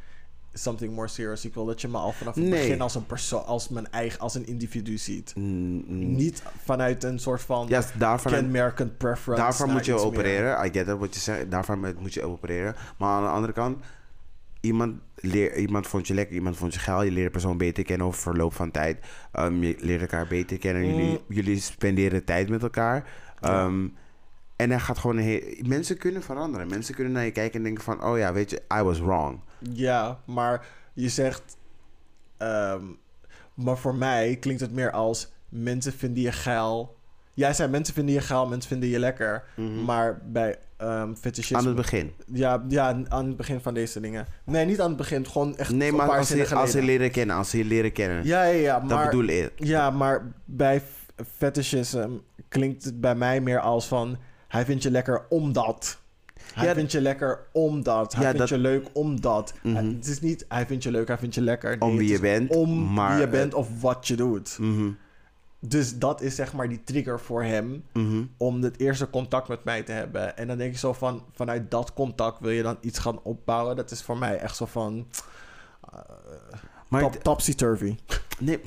[0.61, 1.45] something more serious.
[1.45, 2.51] Ik wil dat je me al vanaf het Nee.
[2.59, 3.45] begin als een persoon...
[3.45, 5.33] als mijn eigen, als een individu ziet.
[5.35, 6.15] Mm, mm.
[6.15, 9.43] Niet vanuit een soort van daarvan, kenmerkend preference.
[9.43, 10.01] daarvan naar moet je meer.
[10.01, 10.65] opereren.
[10.65, 11.51] I get that, wat je zegt.
[11.51, 12.75] Daarvan moet- je opereren.
[12.97, 13.83] Maar aan de andere kant...
[14.61, 17.03] Iemand, leer, iemand vond je lekker, iemand vond je geil.
[17.03, 19.05] Je leert de persoon beter kennen over verloop van tijd.
[19.31, 20.83] Ehm, je leert elkaar beter kennen.
[20.83, 20.89] Mm.
[20.89, 23.09] Jullie, jullie spenderen tijd met elkaar.
[23.41, 23.65] Ja.
[23.65, 23.87] Ehm,
[24.55, 25.39] en dan gaat gewoon.
[25.67, 26.67] Mensen kunnen veranderen.
[26.67, 28.03] Mensen kunnen naar je kijken en denken van...
[28.03, 29.39] Oh ja, weet je, I was wrong.
[29.73, 31.57] Ja, maar je zegt.
[32.37, 32.83] ehm,
[33.53, 36.97] maar voor mij klinkt het meer als mensen vinden je geil.
[37.33, 39.43] Jij zei mensen vinden je geil, mensen vinden je lekker.
[39.55, 39.83] Mhm.
[39.83, 40.57] Maar bij
[41.19, 41.57] fetishisme...
[41.57, 42.13] Aan het begin.
[42.33, 44.25] Ja, ja, aan het begin van deze dingen.
[44.43, 46.77] Nee, niet aan het begin, gewoon echt Nee, een maar paar als ze, als ze
[46.77, 46.85] geleden.
[46.85, 47.35] leren kennen.
[47.35, 48.25] Als ze je leren kennen.
[48.25, 48.79] Ja, ja, ja.
[48.79, 49.51] dat Maar, bedoel ik.
[49.55, 50.81] Ja, maar bij
[51.37, 54.17] fetishisme klinkt het bij mij meer als van...
[54.47, 55.99] Hij vindt je lekker omdat...
[56.53, 58.13] Hij Ja, vindt je lekker omdat.
[58.13, 59.53] Hij Ja, vindt dat- je leuk omdat.
[59.63, 59.75] Mhm.
[59.95, 61.75] Het is niet hij vindt je leuk, hij vindt je lekker.
[61.81, 64.57] Om wie je bent, Om maar, wie je bent of wat je doet.
[64.59, 64.89] Mhm,
[65.59, 68.23] Dus dat is zeg maar die trigger voor hem mhm.
[68.37, 70.37] om het eerste contact met mij te hebben.
[70.37, 73.75] En dan denk ik zo van, vanuit dat contact wil je dan iets gaan opbouwen.
[73.75, 75.07] Dat is voor mij echt zo van
[76.87, 77.95] Maar top, het- topsy-turvy.
[78.39, 78.59] Nee,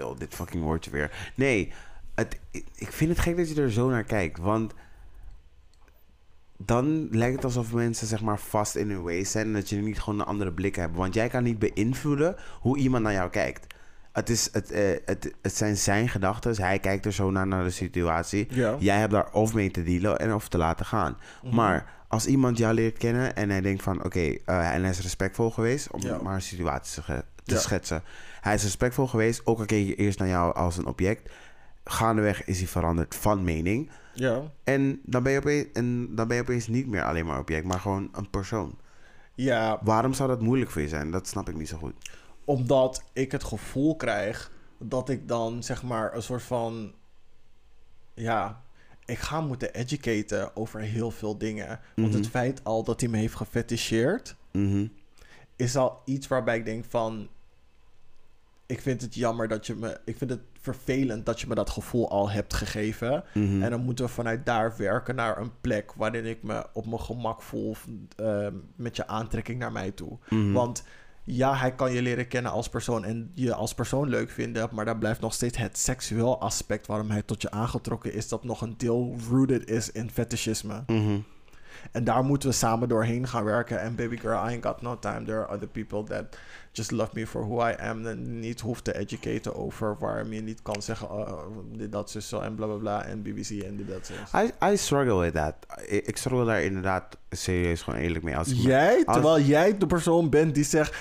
[0.00, 1.32] oh, dit fucking woordje weer.
[1.34, 1.72] Nee,
[2.14, 2.38] het,
[2.74, 4.38] ik vind het gek dat je er zo naar kijkt.
[4.38, 4.72] Want
[6.66, 9.46] dan lijkt het alsof mensen zeg maar vast in hun ways zijn.
[9.46, 10.96] En dat je niet gewoon een andere blik hebt.
[10.96, 13.74] Want jij kan niet beïnvloeden hoe iemand naar jou kijkt.
[14.12, 16.62] Het, is, het, eh, het, het zijn zijn gedachten.
[16.62, 18.46] Hij kijkt er zo naar, naar de situatie.
[18.50, 18.76] Ja.
[18.78, 21.16] Jij hebt daar of mee te dealen en of te laten gaan.
[21.42, 21.54] Mhm.
[21.54, 24.04] Maar als iemand jou leert kennen en hij denkt van...
[24.04, 25.90] oké, eh, en hij is respectvol geweest...
[25.90, 26.18] om Ja.
[26.22, 27.60] maar een situatie te, ge- te Ja.
[27.60, 28.02] schetsen.
[28.40, 31.30] Hij is respectvol geweest, ook al keek je eerst naar jou als een object.
[31.84, 33.90] Gaandeweg is hij veranderd van mening.
[34.14, 34.42] Ja.
[34.64, 37.66] En dan ben je opeens, en dan ben je opeens niet meer alleen maar object...
[37.66, 38.78] maar gewoon een persoon.
[39.34, 41.10] Ja, Waarom zou dat moeilijk voor je zijn?
[41.10, 41.94] Dat snap ik niet zo goed.
[42.46, 46.92] omdat ik het gevoel krijg dat ik dan zeg maar een soort van
[48.14, 48.62] ja,
[49.04, 51.80] ik ga moeten educaten over heel veel dingen.
[51.96, 52.16] Want Mhm.
[52.16, 54.86] het feit al dat hij me heeft gefeticheerd Mhm.
[55.56, 57.28] is al iets waarbij ik denk van
[58.66, 61.70] ik vind het jammer dat je me ik vind het vervelend dat je me dat
[61.70, 63.24] gevoel al hebt gegeven.
[63.34, 63.62] Mhm.
[63.62, 67.00] En dan moeten we vanuit daar werken naar een plek waarin ik me op mijn
[67.00, 67.76] gemak voel
[68.16, 68.46] eh,
[68.76, 70.18] met je aantrekking naar mij toe.
[70.28, 70.52] Mhm.
[70.52, 70.84] Want
[71.24, 74.84] ja, hij kan je leren kennen als persoon en je als persoon leuk vinden, maar
[74.84, 78.60] daar blijft nog steeds het seksueel aspect waarom hij tot je aangetrokken is, dat nog
[78.60, 80.82] een deel rooted is in fetishisme.
[80.86, 81.18] Mhm.
[81.92, 83.80] En daar moeten we samen doorheen gaan werken.
[83.80, 85.24] En baby girl, I ain't got no time.
[85.24, 86.36] There are other people that
[86.76, 88.06] just love me for who I am.
[88.06, 92.28] En niet hoeft te educaten over waarom je niet kan zeggen, oh, dit, dat, zus,
[92.28, 93.04] zo en bla bla bla.
[93.04, 94.42] En BBC en dit, dat, zus.
[94.42, 95.54] I, I struggle with that.
[95.86, 98.36] Ik, ik struggle daar inderdaad serieus gewoon eerlijk mee.
[98.36, 100.94] Als ik me- Jij, als- terwijl jij de persoon bent die zegt,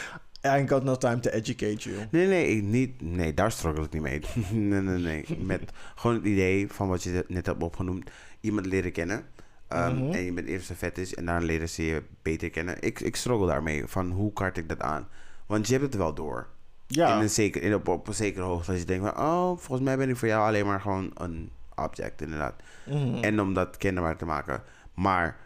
[0.45, 1.95] I ain't got no time to educate you.
[2.12, 4.21] Nee, nee, ik niet, nee, daar struggle ik niet mee.
[4.51, 5.38] nee, nee, nee.
[5.39, 5.62] Met
[5.95, 8.09] gewoon het idee van wat je net hebt opgenoemd.
[8.39, 9.25] Iemand leren kennen.
[9.67, 10.12] Ehm, Mhm.
[10.13, 12.75] En je bent eerst een fetish en daarna leren ze je beter kennen.
[12.79, 13.83] Ik, ik struggle daarmee.
[13.88, 15.07] Van hoe kaart ik dat aan?
[15.45, 16.47] Want je hebt het wel door.
[16.88, 17.15] Ja.
[17.15, 18.71] In een zeker, in, op, op een zekere hoogte.
[18.71, 21.51] Als je denkt van, oh, volgens mij ben ik voor jou alleen maar gewoon een
[21.75, 22.56] object, inderdaad.
[22.86, 23.23] Mhm.
[23.23, 24.63] En om dat kenbaar te maken.
[24.93, 25.38] Maar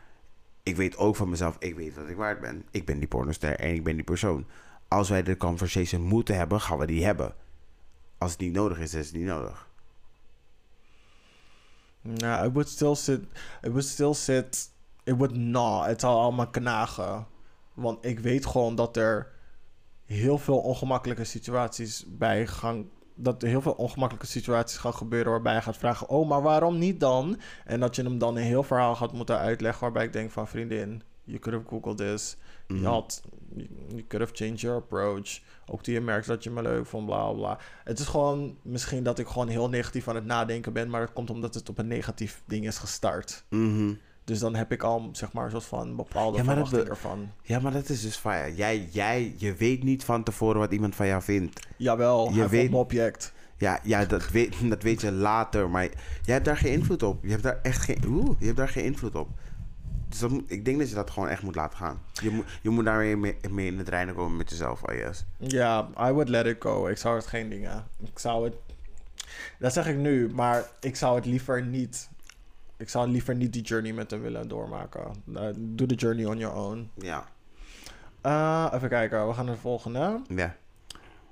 [0.64, 2.66] ik weet ook van mezelf, ik weet wat ik waard ben.
[2.72, 4.46] Ik ben die pornoster en ik ben die persoon.
[4.88, 7.36] Als wij de conversation moeten hebben, gaan we die hebben.
[8.18, 9.68] Als het niet nodig is, is het niet nodig.
[12.02, 13.22] Nou, it would still sit.
[13.62, 14.70] It would still sit.
[15.04, 15.86] Would not.
[15.86, 17.28] Het zal allemaal knagen.
[17.74, 19.32] Want ik weet gewoon dat er
[20.08, 22.89] heel veel ongemakkelijke situaties bij gaan.
[23.15, 26.78] Dat er heel veel ongemakkelijke situaties gaan gebeuren waarbij je gaat vragen: Oh, maar waarom
[26.78, 27.39] niet dan?
[27.65, 29.82] En dat je hem dan een heel verhaal gaat moeten uitleggen.
[29.82, 32.38] Waarbij ik denk: van vriendin, you could have googled this.
[32.67, 32.80] Mhm.
[32.80, 33.22] Je had,
[33.88, 35.39] you could have changed your approach.
[35.65, 37.60] Ook toen je merkt dat je me leuk vond, bla bla.
[37.84, 41.13] Het is gewoon misschien dat ik gewoon heel negatief aan het nadenken ben, maar dat
[41.13, 43.43] komt omdat het op een negatief ding is gestart.
[43.50, 43.93] Mhm.
[44.28, 47.32] Dus dan heb ik al, zeg maar, een soort van bepaalde Ja, dat ervan.
[47.42, 48.56] Ja, maar dat is dus fire.
[48.56, 51.68] Jij, jij, je weet niet van tevoren wat iemand van jou vindt.
[51.78, 53.34] Jawel, Je hij weet- me object.
[53.58, 55.70] Ja, ja dat, weet, dat weet je later.
[55.70, 55.84] Maar
[56.24, 57.24] jij hebt daar geen invloed op.
[57.24, 59.30] Je hebt daar echt geen, oeh, je hebt daar geen invloed op.
[60.10, 62.02] Dus dat ik denk dat je dat gewoon echt moet laten gaan.
[62.13, 64.96] Je moet, je moet daar weer mee, mee in het reinen komen met jezelf, I
[64.96, 65.26] guess.
[65.38, 66.88] Ja, I would let it go.
[66.88, 67.86] Ik zou het geen dingen.
[68.04, 68.54] Ik zou het.
[69.60, 72.10] Dat zeg ik nu, maar ik zou het liever niet.
[72.78, 75.24] Ik zou liever niet die journey met hem willen doormaken.
[75.28, 76.90] Uh, doe de journey on your own.
[76.96, 77.28] Ja.
[78.26, 80.22] Uh, even kijken, we gaan naar de volgende.
[80.28, 80.56] Ja.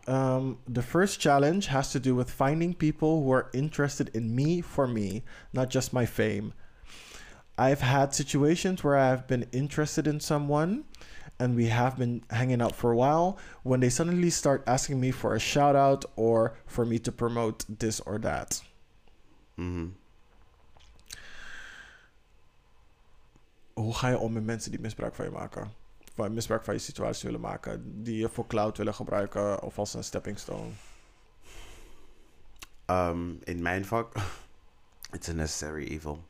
[0.07, 4.61] Um, the first challenge has to do with finding people who are interested in me
[4.63, 6.51] for me, not just my fame.
[7.57, 10.83] I've had situations where I have been interested in someone
[11.39, 15.11] and we have been hanging out for a while when they suddenly start asking me
[15.11, 18.61] for a shout out or for me to promote this or that.
[19.57, 19.91] Mhm.
[23.75, 25.71] Hoe ga je om met mensen die misbruik van je maken?
[26.13, 29.93] Van misbruik van je situatie willen maken, die je voor cloud willen gebruiken of als
[29.93, 30.69] een stepping stone?
[32.85, 34.13] Um, in mijn vak,
[35.15, 36.23] it's a necessary evil.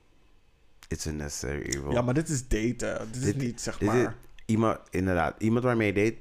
[0.87, 1.91] It's a necessary evil.
[1.91, 3.11] Ja, maar dit is daten.
[3.11, 4.15] Dit is niet, zeg maar.
[4.45, 6.17] iemand, inderdaad, iemand waarmee je date,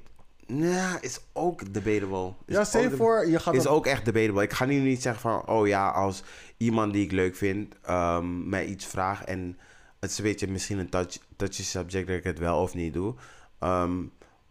[0.46, 2.32] nou, is ook debatable.
[2.46, 3.54] Is Ja, voor, je gaat...
[3.54, 4.42] is ook echt debatable.
[4.42, 6.22] Ik ga nu niet zeggen van, oh ja, als
[6.56, 9.58] iemand die ik leuk vind ehm, mij iets vraagt en
[10.04, 12.92] het is een beetje misschien een touch, touchy subject dat ik het wel of niet
[12.92, 13.14] doe.
[13.58, 14.02] Ehm,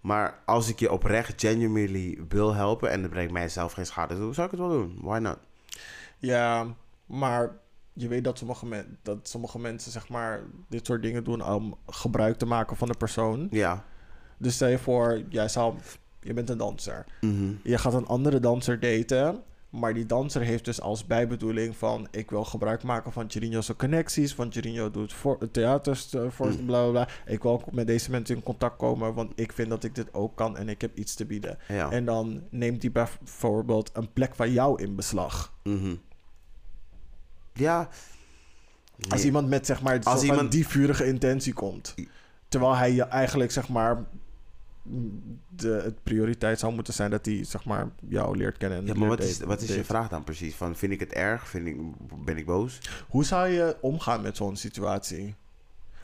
[0.02, 4.34] maar als ik je oprecht genuinely wil helpen en het brengt mijzelf geen schade toe,
[4.34, 4.98] zou ik het wel doen.
[5.02, 5.38] Why not?
[6.18, 6.68] Ja,
[7.06, 7.58] maar
[7.94, 11.78] je weet dat sommige, men, dat sommige mensen, zeg maar, dit soort dingen doen om
[11.88, 13.48] gebruik te maken van de persoon.
[13.52, 13.86] Ja.
[14.38, 15.76] Dus stel je voor, jij zou,
[16.22, 17.06] je bent een danser.
[17.22, 17.54] Mhm.
[17.64, 19.44] Je gaat een andere danser daten.
[19.74, 22.08] Maar die danser heeft dus als bijbedoeling van...
[22.12, 24.36] ik wil gebruik maken van Chirinho's connecties...
[24.36, 26.66] want Chirinho doet voor, theaters, uh, voor Mm.
[26.66, 27.08] bla bla bla.
[27.34, 29.14] Ik wil ook met deze mensen in contact komen...
[29.14, 31.58] want ik vind dat ik dit ook kan en ik heb iets te bieden.
[31.68, 31.92] Ja.
[31.92, 35.54] En dan neemt hij bijvoorbeeld een plek van jou in beslag.
[35.64, 35.96] Mhm.
[37.54, 37.90] Ja.
[39.10, 41.96] Als iemand met zeg maar Als iemand- die vurige intentie komt.
[42.48, 44.04] Terwijl hij je eigenlijk zeg maar
[45.50, 48.78] de het prioriteit zou moeten zijn dat hij zeg maar jou leert kennen.
[48.78, 50.56] En Ja, maar wat is, wat is je vraag dan precies?
[50.56, 51.48] Van, vind ik het erg?
[51.48, 51.78] Vind ik,
[52.26, 52.80] ben ik boos?
[53.08, 55.36] Hoe zou je omgaan met zo'n situatie?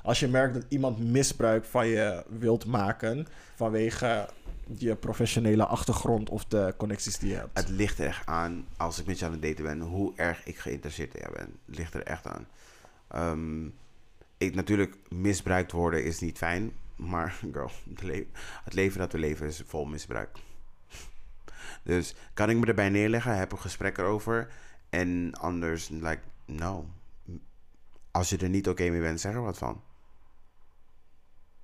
[0.04, 4.30] Als je merkt dat iemand misbruik van je wilt maken vanwege
[4.78, 7.58] je professionele achtergrond of de connecties die je hebt.
[7.58, 10.46] Het ligt er echt aan, als ik met je aan het daten ben, hoe erg
[10.46, 11.58] ik geïnteresseerd in ben.
[11.66, 12.48] Het ligt er echt aan.
[13.08, 13.66] Ehm,
[14.38, 16.72] ik, natuurlijk, misbruikt worden is niet fijn.
[17.00, 18.26] Maar girl, het, le-
[18.64, 20.38] het leven dat we leven is vol misbruik.
[21.84, 24.52] Dus kan ik me erbij neerleggen, heb een gesprek erover.
[24.90, 26.90] En anders, like, no.
[28.12, 29.82] Als je er niet oké mee bent, zeg er wat van.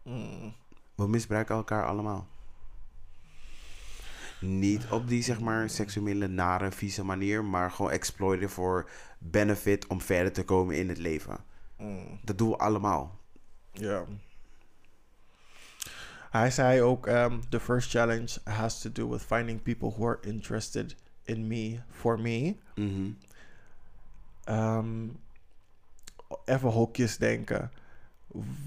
[0.03, 0.53] Mm.
[0.95, 2.27] We misbruiken elkaar allemaal.
[4.39, 10.01] Niet op die, zeg maar, seksuele, nare, vieze manier, maar gewoon exploiten voor benefit om
[10.01, 11.37] verder te komen in het leven.
[11.77, 12.19] Mm.
[12.23, 13.19] Dat doen we allemaal.
[13.71, 14.05] Ja.
[16.35, 20.19] Hij zei ook: um, The first challenge has to do with finding people who are
[20.21, 22.55] interested in me for me.
[22.75, 23.11] Mhm.
[24.43, 25.07] Ehm,
[26.45, 27.71] even hokjes denken.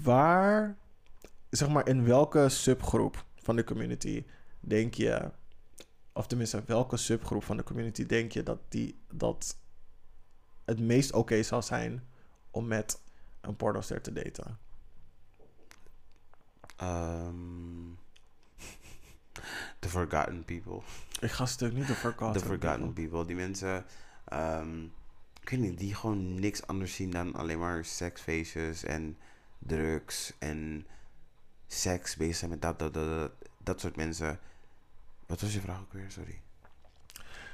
[0.03, 0.75] Waar,
[1.49, 4.25] zeg maar, in welke subgroep van de community
[4.59, 5.31] denk je,
[6.13, 9.57] of tenminste, welke subgroep van de community denk je dat, die, dat
[10.65, 12.03] het meest oké zou zijn
[12.51, 13.01] om met
[13.41, 14.57] een pornoster te daten?
[16.79, 17.93] Ehm,
[19.79, 20.81] the Forgotten People.
[21.19, 22.41] Ik ga stuk niet de forgotten.
[22.41, 23.25] The Forgotten People.
[23.25, 23.85] Die mensen,
[24.25, 24.83] ehm,
[25.41, 29.17] ik weet niet, die gewoon niks anders zien dan alleen maar seksfeestjes en
[29.57, 30.87] drugs en
[31.67, 34.39] seks bezig zijn met dat, dat, dat, dat, dat soort mensen.
[35.25, 36.11] Wat was je vraag ook weer?
[36.11, 36.41] Sorry.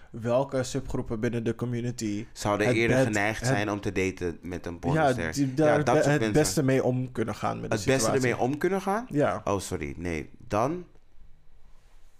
[0.09, 4.65] Welke subgroepen binnen de community Zouden eerder bed- geneigd het- zijn om te daten met
[4.65, 5.33] een ja, pornoster?
[5.33, 8.11] die daar dat be- soort het beste mee om kunnen gaan met de het beste
[8.11, 9.05] ermee om kunnen gaan?
[9.09, 9.41] Ja.
[9.43, 9.93] Oh, sorry.
[9.97, 10.29] Nee.
[10.47, 10.85] Dan?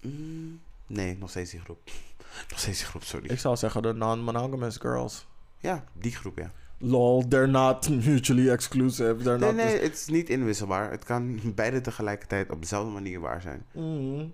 [0.02, 1.80] Mm, nee, nog steeds die groep.
[2.50, 3.30] Nog steeds die groep, sorry.
[3.30, 5.28] Ik zou zeggen de non-monogamous girls.
[5.60, 6.52] Ja, die groep, ja.
[6.78, 9.16] Lol, they're not mutually exclusive.
[9.24, 10.92] They're Nee, not nee, het is niet inwisselbaar.
[10.92, 13.66] Het kan beide tegelijkertijd op dezelfde manier waar zijn.
[13.72, 14.26] Mhm.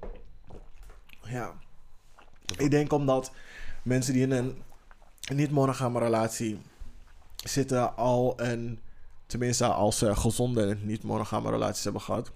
[1.24, 1.54] Ja.
[2.58, 3.32] Ik denk omdat
[3.84, 4.62] mensen die in een
[5.34, 6.62] niet-monogame relatie
[7.36, 8.80] zitten al een...
[9.26, 12.32] Tenminste, als ze gezonde niet-monogame relaties hebben gehad...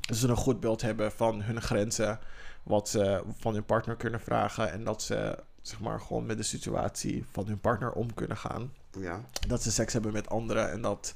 [0.00, 2.18] Dat ze een goed beeld hebben van hun grenzen...
[2.62, 4.72] wat ze van hun partner kunnen vragen...
[4.72, 8.72] en dat ze zeg maar gewoon met de situatie van hun partner om kunnen gaan.
[8.98, 9.20] Ja.
[9.48, 11.14] Dat ze seks hebben met anderen en dat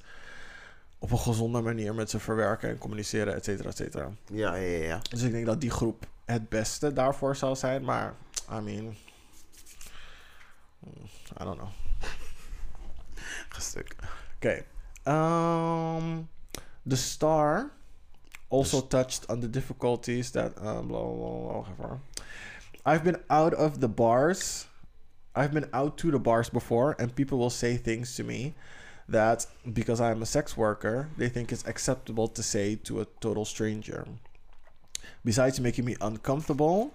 [1.05, 4.11] op een gezonde manier met ze verwerken en communiceren, et cetera, et cetera.
[4.31, 5.01] Ja, ja, ja.
[5.11, 8.15] Dus ik denk dat die groep het beste daarvoor zal zijn, maar
[8.53, 8.85] I mean,
[10.79, 11.05] mm,
[11.41, 11.69] I don't know.
[13.57, 13.97] Gestuk.
[14.37, 14.65] Okay.
[15.05, 16.29] Um,
[16.89, 17.71] the star
[18.49, 21.67] also touched on the difficulties that uh, blah blah blah.
[21.77, 21.99] blah.
[22.95, 24.67] I've been out of the bars.
[25.35, 28.55] I've been out to the bars before, and people will say things to me
[29.09, 33.45] that because I'm a sex worker, they think it's acceptable to say to a total
[33.45, 34.07] stranger.
[35.25, 36.93] Besides making me uncomfortable,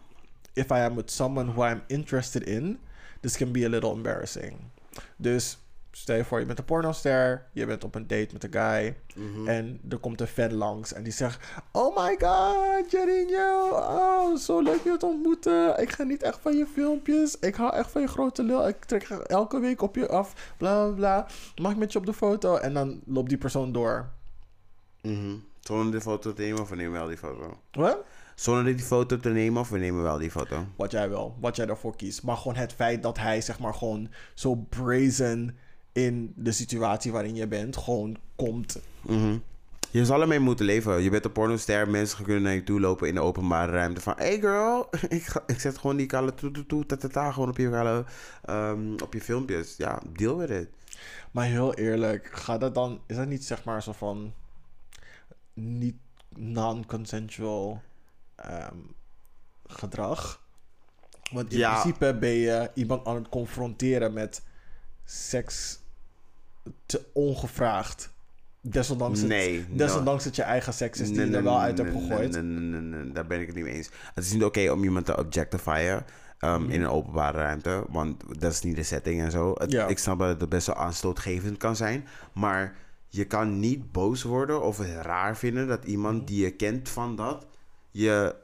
[0.55, 2.79] if I am with someone who I'm interested in,
[3.21, 4.71] this can be a little embarrassing.
[5.19, 5.57] Dus
[5.99, 8.95] stel je voor, je bent een pornoster, je bent op een date met een guy
[9.15, 9.47] Mhm.
[9.47, 14.61] en er komt een fan langs en die zegt: Oh my god, Jarinho, oh, zo
[14.61, 15.81] leuk je te ontmoeten.
[15.81, 17.39] Ik geniet echt van je filmpjes.
[17.39, 18.67] Ik hou echt van je grote lul.
[18.67, 20.53] Ik trek elke week op je af.
[20.57, 21.27] Bla bla bla.
[21.61, 22.55] Mag ik met je op de foto?
[22.55, 24.09] En dan loopt die persoon door.
[25.01, 25.35] Mhm.
[25.59, 27.57] Zonder de foto te nemen of we nemen wel die foto?
[27.71, 27.97] Wat?
[28.35, 30.65] Zonder die foto te nemen of we nemen wel die foto?
[30.75, 32.23] Wat jij wil, wat jij daarvoor kiest.
[32.23, 35.57] Maar gewoon het feit dat hij, zeg maar, gewoon zo brazen
[35.91, 38.79] in de situatie waarin je bent, gewoon komt.
[39.01, 39.37] Mhm.
[39.91, 41.01] Je zal ermee moeten leven.
[41.01, 41.89] Je bent een pornoster.
[41.89, 44.01] Mensen kunnen naar je toe lopen in de openbare ruimte.
[44.01, 46.85] Van, hey girl, ik, ga, ik zet gewoon die kale toe toe
[47.33, 48.05] gewoon op je kale,
[48.45, 49.75] ehm, op je filmpjes.
[49.77, 50.69] Ja, deal with it.
[51.31, 54.33] Maar heel eerlijk, gaat dat dan, is dat niet zeg maar zo van
[55.53, 55.95] niet
[56.35, 57.81] non-consensual
[58.35, 58.77] ehm,
[59.65, 60.43] gedrag?
[61.31, 61.71] Want in Ja.
[61.81, 64.41] principe ben je iemand aan het confronteren met
[65.11, 65.79] seks
[66.85, 68.11] te ongevraagd.
[68.61, 69.75] Desondanks, Nee, het, no.
[69.77, 72.33] desondanks het je eigen seks is die je er wel uit hebt gegooid.
[73.13, 73.89] Daar ben ik het niet mee eens.
[74.13, 76.05] Het is niet oké om iemand te objectifyen
[76.39, 76.71] um, Mhm.
[76.71, 79.53] in een openbare ruimte, want dat is niet de setting en zo.
[79.57, 79.87] Het- Ja.
[79.87, 82.75] Ik snap dat het best wel aanstootgevend kan zijn, maar
[83.07, 86.25] je kan niet boos worden of het raar vinden dat iemand Mhm.
[86.25, 87.45] die je kent van dat,
[87.91, 88.35] je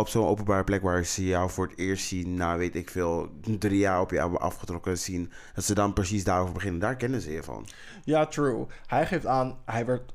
[0.00, 3.28] op zo'n openbare plek waar ze jou voor het eerst zien, na weet ik veel,
[3.58, 6.80] drie jaar op je afgetrokken zien, dat ze dan precies daarover beginnen.
[6.80, 7.66] Daar kennen ze je van.
[8.04, 8.66] Ja, true.
[8.86, 10.12] Hij geeft aan, hij werd,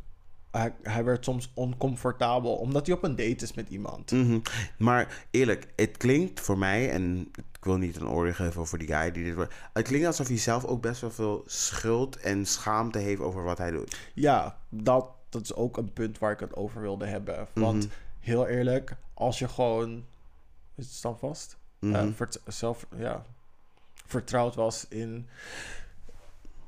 [0.51, 4.11] hij, hij werd soms oncomfortabel omdat hij op een date is met iemand.
[4.11, 4.39] Mhm.
[4.77, 8.87] Maar eerlijk, het klinkt voor mij, en ik wil niet een oordeel geven over die
[8.87, 9.35] guy die dit...
[9.35, 13.43] wordt- Het klinkt alsof hij zelf ook best wel veel schuld en schaamte heeft over
[13.43, 13.97] wat hij doet.
[14.13, 17.47] Ja, dat, dat is ook een punt waar ik het over wilde hebben.
[17.53, 17.87] Want
[18.19, 20.05] heel eerlijk, als je gewoon.
[20.75, 21.57] Is het dan vast?
[22.15, 23.25] Vert- zelf, ja,
[24.05, 25.27] vertrouwd was in.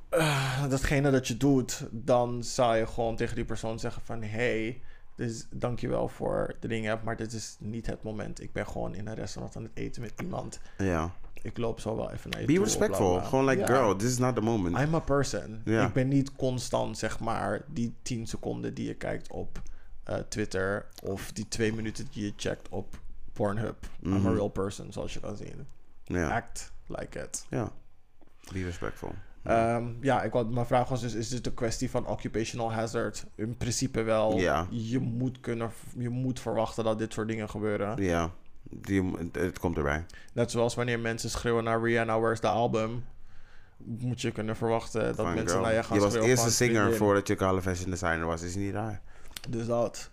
[0.09, 4.21] eh, datgene dat je doet, dan zou je gewoon tegen die persoon zeggen van...
[4.23, 4.81] Hey,
[5.15, 8.41] dus dankjewel voor de dingen, maar dit is niet het moment.
[8.41, 10.59] Ik ben gewoon in een restaurant aan het eten met iemand.
[10.77, 11.13] Ja.
[11.41, 12.63] Ik loop zo wel even naar je Be toe.
[12.63, 13.09] respectful.
[13.09, 13.27] bla, bla.
[13.29, 14.77] Gewoon like, girl, this is not the moment.
[14.79, 15.61] I'm a person.
[15.85, 19.61] Ik ben niet constant, zeg maar, die 10 seconden die je kijkt op
[20.07, 22.99] eh, Twitter of die twee minuten die je checkt op
[23.33, 23.75] Pornhub.
[24.03, 24.27] I'm a Mhm.
[24.33, 25.67] real person, zoals je kan zien.
[26.03, 26.29] Ja.
[26.35, 27.45] Act like it.
[27.49, 27.71] ja.
[28.53, 29.13] Be respectful.
[29.43, 33.25] Ehm, ja, ik, wou- mijn vraag was dus, is dit een kwestie van occupational hazard?
[33.35, 34.37] In principe wel.
[34.37, 34.67] Ja.
[34.69, 38.03] Je moet kunnen, je moet verwachten dat dit soort dingen gebeuren.
[38.03, 38.31] Ja.
[38.69, 40.05] Die, het, komt erbij.
[40.33, 43.05] Net zoals wanneer mensen schreeuwen naar Rihanna, where's the album?
[43.77, 45.61] Moet je kunnen verwachten dat mensen girl.
[45.61, 46.97] naar je gaan Je was schreeuwen eerste van, singer vriendin.
[46.97, 48.41] voordat je kale fashion designer was.
[48.41, 49.01] Is niet raar.
[49.49, 50.09] Dus dat.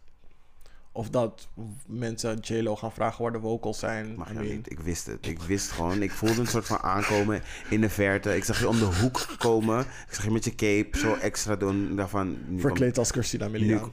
[0.92, 1.49] Of dat
[1.87, 4.14] mensen J-Lo gaan vragen waar de vocals zijn.
[4.14, 4.70] Mag I je mean, niet.
[4.70, 5.27] Ik wist het.
[5.27, 6.03] Ik wist gewoon.
[6.03, 8.37] Ik voelde een soort van aankomen in de verte.
[8.37, 9.81] Ik zag je om de hoek komen.
[9.81, 11.90] Ik zag je met je cape zo extra doen.
[11.90, 12.29] Ik dacht van...
[12.31, 13.92] nu komt- Verkleed als Christina Milian.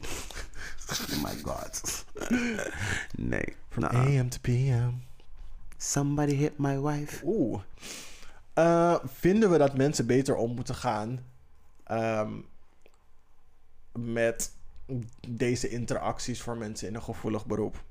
[0.91, 2.05] Oh my god.
[3.17, 3.55] Nee.
[3.69, 3.91] From Nah.
[3.93, 4.89] AM to PM.
[5.77, 7.21] Somebody hit my wife.
[7.25, 7.61] Oeh.
[8.53, 11.19] Eh, vinden we dat mensen beter om moeten gaan
[11.83, 12.31] ehm,
[13.93, 14.51] met
[15.29, 17.83] deze interacties voor mensen in een gevoelig beroep?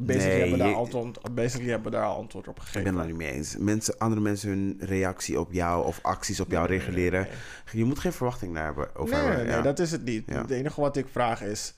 [0.00, 2.82] Basically, Nee, hebben, we daar antwoord, basically hebben we daar al antwoord op Ik gegeven.
[2.82, 3.56] ben het er niet mee eens.
[3.56, 7.22] Mensen, andere mensen hun reactie op jou of acties op jou Nee, reguleren.
[7.22, 7.30] nee.
[7.72, 8.94] Je moet geen verwachting daar hebben.
[8.96, 9.54] Over Nee, nee, hebben.
[9.54, 9.62] ja.
[9.62, 10.22] dat is het niet.
[10.26, 10.40] Ja.
[10.40, 11.74] Het enige wat ik vraag is,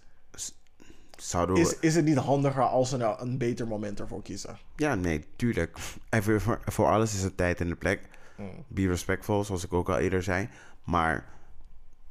[1.17, 1.61] Zouden we...
[1.61, 4.59] is, is het niet handiger als ze nou een beter moment ervoor kiezen?
[4.77, 5.79] Ja, nee, tuurlijk.
[6.09, 8.01] En voor, voor, alles is er tijd en de plek.
[8.37, 8.65] Mm.
[8.69, 10.49] Be respectful, zoals ik ook al eerder zei.
[10.85, 11.25] Maar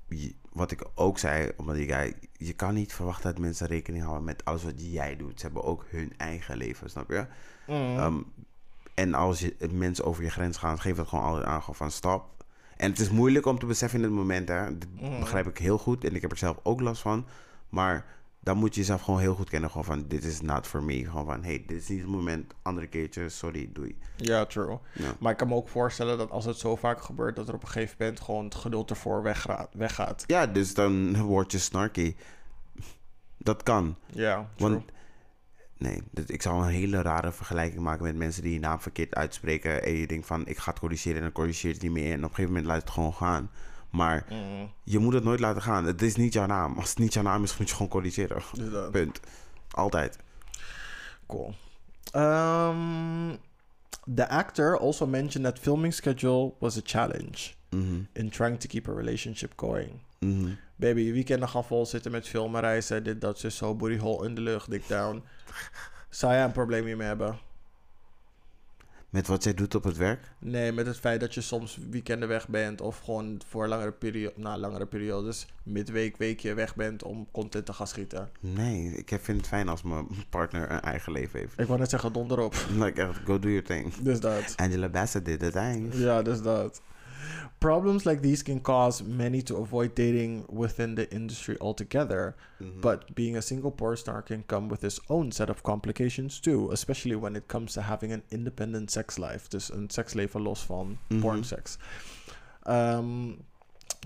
[0.07, 2.13] je- wat ik ook zei, omdat guy...
[2.37, 5.39] Je kan niet verwachten dat mensen rekening houden met alles wat jij doet.
[5.39, 7.25] Ze hebben ook hun eigen leven, snap je?
[7.67, 7.97] Mm.
[7.97, 8.17] Ehm,
[8.93, 11.61] en als je, mensen over je grens gaan, geef dat gewoon altijd aan.
[11.71, 12.25] Van stop.
[12.77, 14.47] En het is moeilijk om te beseffen in het moment.
[14.47, 14.77] Hè.
[14.77, 15.19] Dat Mhm.
[15.19, 16.03] begrijp ik heel goed.
[16.03, 17.25] En ik heb er zelf ook last van.
[17.69, 18.05] Maar
[18.41, 19.69] dan moet je jezelf gewoon heel goed kennen.
[19.69, 21.05] Gewoon van, dit is not for me.
[21.05, 22.53] Gewoon van, hey, dit is niet het moment.
[22.61, 23.97] Andere keertje, sorry, doei.
[24.15, 24.77] Ja, true.
[24.93, 25.11] Ja.
[25.19, 27.61] Maar ik kan me ook voorstellen dat als het zo vaak gebeurt, dat er op
[27.61, 29.69] een gegeven moment gewoon het geduld ervoor weggaat.
[29.73, 30.23] weggaat.
[30.27, 32.15] Ja, dus dan word je snarky.
[33.37, 33.95] Dat kan.
[34.05, 34.69] Ja, true.
[34.69, 34.83] Want
[35.77, 39.15] nee, dit- ik zou een hele rare vergelijking maken met mensen die je naam verkeerd
[39.15, 39.83] uitspreken.
[39.83, 42.11] En je denkt van, ik ga het corrigeren en dan corrigeert het niet meer.
[42.11, 43.51] En op een gegeven moment laat het gewoon gaan.
[43.89, 44.71] Maar Mm.
[44.83, 45.85] je moet het nooit laten gaan.
[45.85, 46.77] Het is niet jouw naam.
[46.77, 48.41] Als het niet jouw naam is, moet je gewoon corrigeren.
[48.53, 48.89] Dus.
[48.91, 49.19] Punt.
[49.71, 50.17] Altijd.
[51.27, 51.53] Cool.
[52.15, 53.37] Um,
[54.15, 58.87] the actor also mentioned that filming schedule was a challenge Mhm, in trying to keep
[58.89, 59.91] a relationship going.
[60.19, 60.49] mhm.
[60.75, 64.27] Baby, je weekenden gaan vol zitten met filmen, reizen, dit, dat, zo, zo, booty hole
[64.27, 65.23] in de lucht, dik down.
[66.09, 67.39] Zou jij een probleem hiermee hebben?
[69.09, 70.31] Met wat jij doet op het werk?
[70.39, 74.33] Nee, met het feit dat je soms weekenden weg bent of gewoon voor langere periode,
[74.35, 78.29] na langere periodes, midweek, weekje weg bent om content te gaan schieten.
[78.39, 81.59] Nee, ik vind het fijn als mijn partner een eigen leven heeft.
[81.59, 82.55] Ik wou net zeggen donder op.
[82.79, 83.93] Like, echt, go do your thing.
[83.93, 84.53] Dus dat.
[84.55, 85.93] Angela Bassett did the thing.
[85.93, 86.81] Ja, dus dat.
[87.59, 92.35] Problems like these can cause many to avoid dating within the industry altogether.
[92.59, 92.81] Mhm.
[92.81, 96.69] But being a single porn star can come with its own set of complications too,
[96.71, 99.49] especially when it comes to having an independent sex life.
[99.49, 101.21] Dus een seksleven los van Mhm.
[101.21, 101.77] porn sex.
[102.65, 103.43] Um,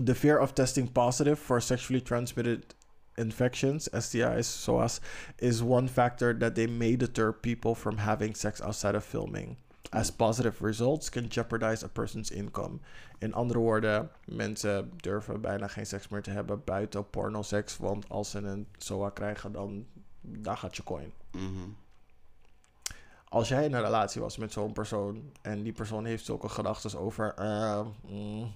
[0.04, 2.74] the fear of testing positive for sexually transmitted
[3.16, 5.00] infections, STIs, SOAS,
[5.38, 9.56] is one factor that they may deter people from having sex outside of filming.
[9.90, 12.78] As positive results can jeopardize a person's income.
[13.18, 18.30] In andere woorden, mensen durven bijna geen seks meer te hebben buiten pornoseks, want als
[18.30, 19.86] ze een SOA krijgen, dan
[20.20, 21.12] daar gaat je coin.
[21.30, 21.68] Mhm.
[23.28, 26.98] Als jij in een relatie was met zo'n persoon en die persoon heeft zulke gedachten
[26.98, 28.54] over, eh, mm,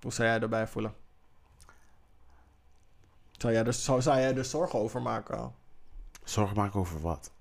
[0.00, 0.94] Hoe zou jij erbij voelen?
[3.30, 5.54] Zou jij, er, zou, zou jij er zorgen over maken?
[6.24, 7.32] Zorgen maken over wat?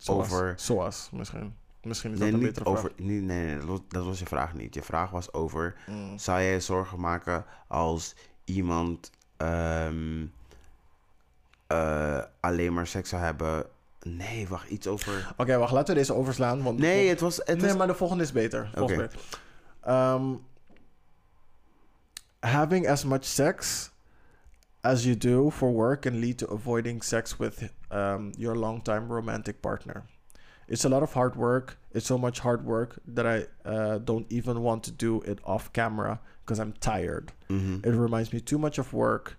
[0.00, 1.54] Zoals, Over- Zoals, misschien.
[1.82, 2.92] Misschien is Nee, dat een betere over.
[2.96, 4.74] Nee, nee, nee, dat was- je vraag niet.
[4.74, 5.76] Je vraag was over.
[5.86, 6.18] Mm.
[6.18, 10.26] Zou jij je zorgen maken als iemand ehm,
[11.66, 13.66] eh, alleen maar seks zou hebben?
[14.02, 15.34] Nee, wacht, iets over.
[15.36, 16.62] Oké, wacht, laten we deze overslaan.
[16.62, 17.36] Want Nee, het was.
[17.36, 18.70] Het nee, was maar de volgende is beter.
[18.78, 19.08] Oké.
[19.80, 20.24] Ehm,
[22.40, 23.90] having as much sex
[24.82, 29.60] as you do for work can lead to avoiding sex with um, your longtime romantic
[29.60, 30.04] partner.
[30.68, 31.76] It's a lot of hard work.
[31.92, 35.72] It's so much hard work that I uh, don't even want to do it off
[35.72, 37.32] camera because I'm tired.
[37.48, 37.84] Mhm.
[37.84, 39.36] It reminds me too much of work.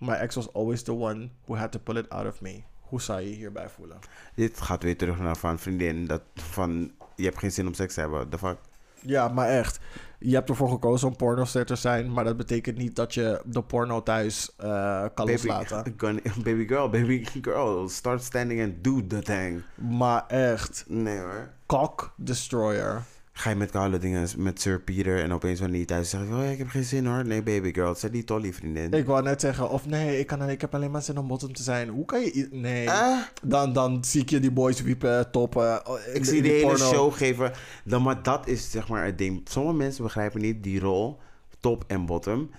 [0.00, 2.64] My ex was always the one who had to pull it out of me.
[2.80, 3.98] Hoe zou je je hierbij voelen?
[4.34, 6.06] Dit gaat weer terug naar van vriendin.
[6.06, 6.92] Dat van.
[7.16, 8.28] Je hebt geen zin om seks te hebben.
[8.28, 8.58] The fuck?
[9.00, 9.78] Ja, maar echt.
[10.26, 13.62] Je hebt ervoor gekozen om pornoster te zijn, maar dat betekent niet dat je de
[13.62, 15.96] porno thuis eh, kan Baby, loslaten.
[16.44, 17.88] baby girl, baby girl.
[17.88, 19.62] Start standing and do the thing.
[19.74, 21.50] Maar echt, Nee hoor.
[21.66, 23.02] cock destroyer.
[23.36, 26.28] Ga je met koude dingen met Sir Peter en opeens wanneer je thuis zegt: oh,
[26.30, 27.26] ja, ik heb geen zin hoor.
[27.26, 27.94] Nee, baby girl.
[27.94, 28.92] Zet die tolly vriendin.
[28.92, 31.52] Ik wou net zeggen, of nee, ik, kan, ik heb alleen maar zin om bottom
[31.52, 31.88] te zijn.
[31.88, 32.48] Hoe kan je...
[32.50, 32.90] Nee.
[32.90, 35.82] Ah, Dan, dan zie ik je die boys wiepen, toppen.
[36.06, 36.92] in ik de- zie die hele porno.
[36.92, 37.52] show geven.
[37.84, 39.40] Dan, maar dat is zeg maar het ding.
[39.44, 41.18] Sommige mensen begrijpen niet die rol,
[41.60, 42.50] top en bottom.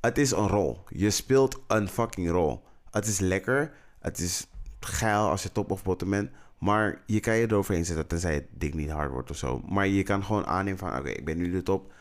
[0.00, 0.78] Het is een rol.
[0.88, 2.62] Je speelt een fucking rol.
[2.90, 3.72] Het is lekker.
[4.00, 4.46] Het is
[4.80, 6.30] geil als je top of bottom bent.
[6.62, 9.60] Maar je kan je eroverheen zetten tenzij het dik niet hard wordt of zo.
[9.68, 11.92] Maar je kan gewoon aannemen van oké, ik ben nu de top.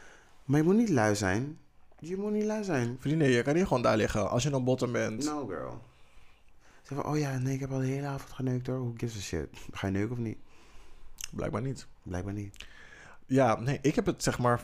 [0.45, 1.57] Maar je moet niet lui zijn.
[1.99, 2.97] Je moet niet lui zijn.
[2.99, 5.23] Vrienden, je kan niet gewoon daar liggen als je een bottom bent.
[5.25, 5.81] No girl.
[6.83, 8.79] Zeg van, oh ja, nee, ik heb al de hele avond geneukt hoor.
[8.79, 9.47] Who gives a shit?
[9.71, 10.37] Ga je neuken of niet?
[11.31, 11.87] Blijkbaar niet.
[12.03, 12.65] Blijkbaar niet.
[13.25, 14.63] Ja, nee, ik heb het zeg maar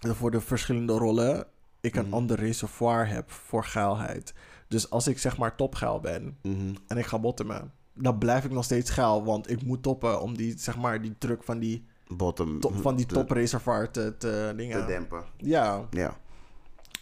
[0.00, 1.46] voor de verschillende rollen.
[1.80, 2.14] Ik een Mhm.
[2.14, 4.34] ander reservoir heb voor geilheid.
[4.68, 6.74] Dus als ik zeg maar topgeil ben Mhm.
[6.86, 9.24] en ik ga bottomen, dan blijf ik nog steeds geil.
[9.24, 12.60] Want ik moet toppen om die, zeg maar, die druk van die, Bottom.
[12.60, 14.80] top, van die topreservoir te, te dingen.
[14.80, 15.24] Te dempen.
[15.36, 16.16] Ja, Ja.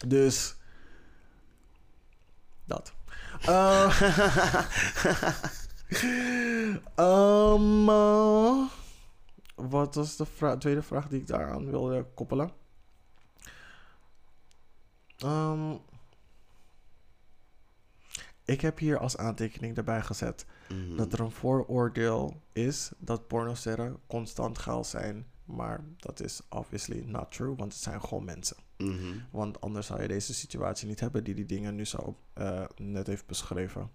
[0.07, 0.57] dus
[2.65, 2.93] dat.
[3.43, 4.01] Eh,
[6.95, 8.67] ehm, eh,
[9.55, 12.51] wat was de vra- tweede vraag die ik daaraan wilde koppelen?
[15.19, 15.73] Ehm,
[18.45, 20.97] ik heb hier als aantekening erbij gezet Mhm.
[20.97, 25.27] dat er een vooroordeel is dat pornosterren constant geil zijn.
[25.45, 28.57] Maar dat is obviously not true, want het zijn gewoon mensen.
[28.79, 29.03] Mhm.
[29.31, 33.07] Want anders zou je deze situatie niet hebben die die dingen nu zo eh, net
[33.07, 33.91] heeft beschreven.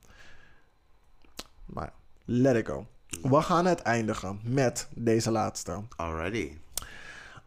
[1.65, 1.93] Maar
[2.25, 2.87] let it go.
[3.21, 5.81] We gaan het eindigen met deze laatste.
[5.95, 6.57] Already.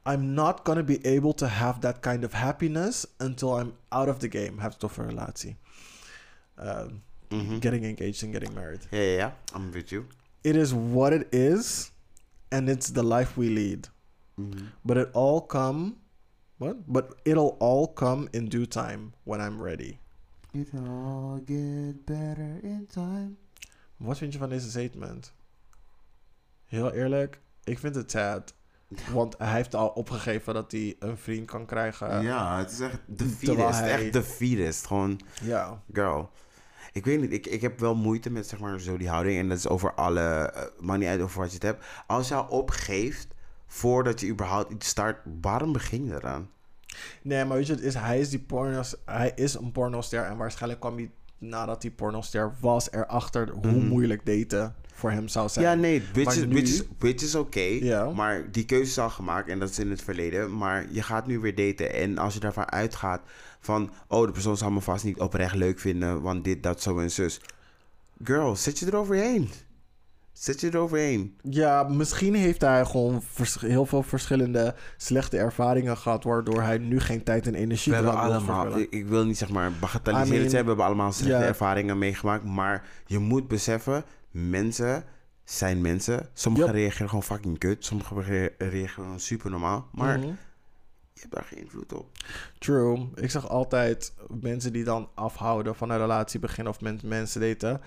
[0.09, 4.18] I'm not gonna be able to have that kind of happiness until I'm out of
[4.18, 4.61] the game.
[4.62, 5.57] Heeft het over een relatie.
[6.61, 6.82] Uh,
[7.28, 7.61] Mhm.
[7.61, 8.86] Getting engaged and getting married.
[8.90, 9.36] Ja, ja.
[9.56, 10.04] I'm with you.
[10.40, 11.92] It is what it is,
[12.48, 13.90] and it's the life we lead.
[14.34, 14.50] Mhm.
[14.82, 15.94] But it all come,
[16.56, 16.86] what?
[16.86, 19.98] But it'll all come in due time when I'm ready.
[20.52, 23.30] It all get better in time.
[23.96, 25.32] Wat vind je van deze statement?
[26.64, 28.54] Heel eerlijk, ik vind het sad.
[29.12, 32.22] Want hij heeft al opgegeven dat hij een vriend kan krijgen.
[32.22, 33.78] ja, het is echt de feedest.
[33.78, 34.86] hij- Echt de feedest.
[34.86, 35.82] Gewoon, Ja.
[35.92, 36.30] girl.
[36.93, 39.38] Ik weet niet, ik, ik heb wel moeite met zeg maar zo die houding.
[39.38, 41.84] En dat is over alle, eh, maakt niet uit over wat je het hebt.
[42.07, 43.28] Als je al opgeeft
[43.66, 46.51] voordat je überhaupt iets start, waarom begin je eraan?
[47.22, 50.24] Nee, maar weet je, het is, hij, is die pornos, hij is een pornoster.
[50.24, 51.11] En waarschijnlijk kwam hij
[51.41, 53.86] nadat hij pornoster was erachter hoe Mhm.
[53.86, 55.64] moeilijk daten voor hem zou zijn.
[55.64, 56.61] Ja, nee, which Maar is, nu-
[57.09, 57.78] is, is oké.
[58.14, 60.57] Maar die keuze is al gemaakt en dat is in het verleden.
[60.57, 61.93] Maar je gaat nu weer daten.
[61.95, 63.20] En als je daarvan uitgaat
[63.61, 63.91] van...
[64.09, 66.22] Oh, de persoon zal me vast niet oprecht leuk vinden.
[66.22, 67.41] Want dit, dat, zo en zus.
[68.24, 69.49] Girl, zet je eroverheen.
[70.41, 71.36] Zet je eroverheen.
[71.43, 73.22] Ja, misschien heeft hij gewoon
[73.61, 78.14] heel veel verschillende slechte ervaringen gehad, waardoor hij nu geen tijd en energie We hebben
[78.14, 78.78] eraan wil allemaal...
[78.78, 80.34] Ik, ik wil niet zeg maar bagatelliseren.
[80.34, 82.45] I mean, we hebben allemaal slechte ervaringen meegemaakt.
[82.45, 84.05] Maar je moet beseffen...
[84.30, 85.05] Mensen
[85.45, 86.28] zijn mensen.
[86.34, 86.76] Sommigen Yep.
[86.76, 87.84] reageren gewoon fucking kut.
[87.84, 89.88] Sommigen rea- reageren gewoon super normaal.
[89.93, 90.26] Maar Mhm.
[91.12, 92.07] je hebt daar geen invloed op.
[92.59, 93.09] True.
[93.14, 97.80] Ik zeg altijd mensen die dan afhouden van een relatie beginnen of met mensen daten.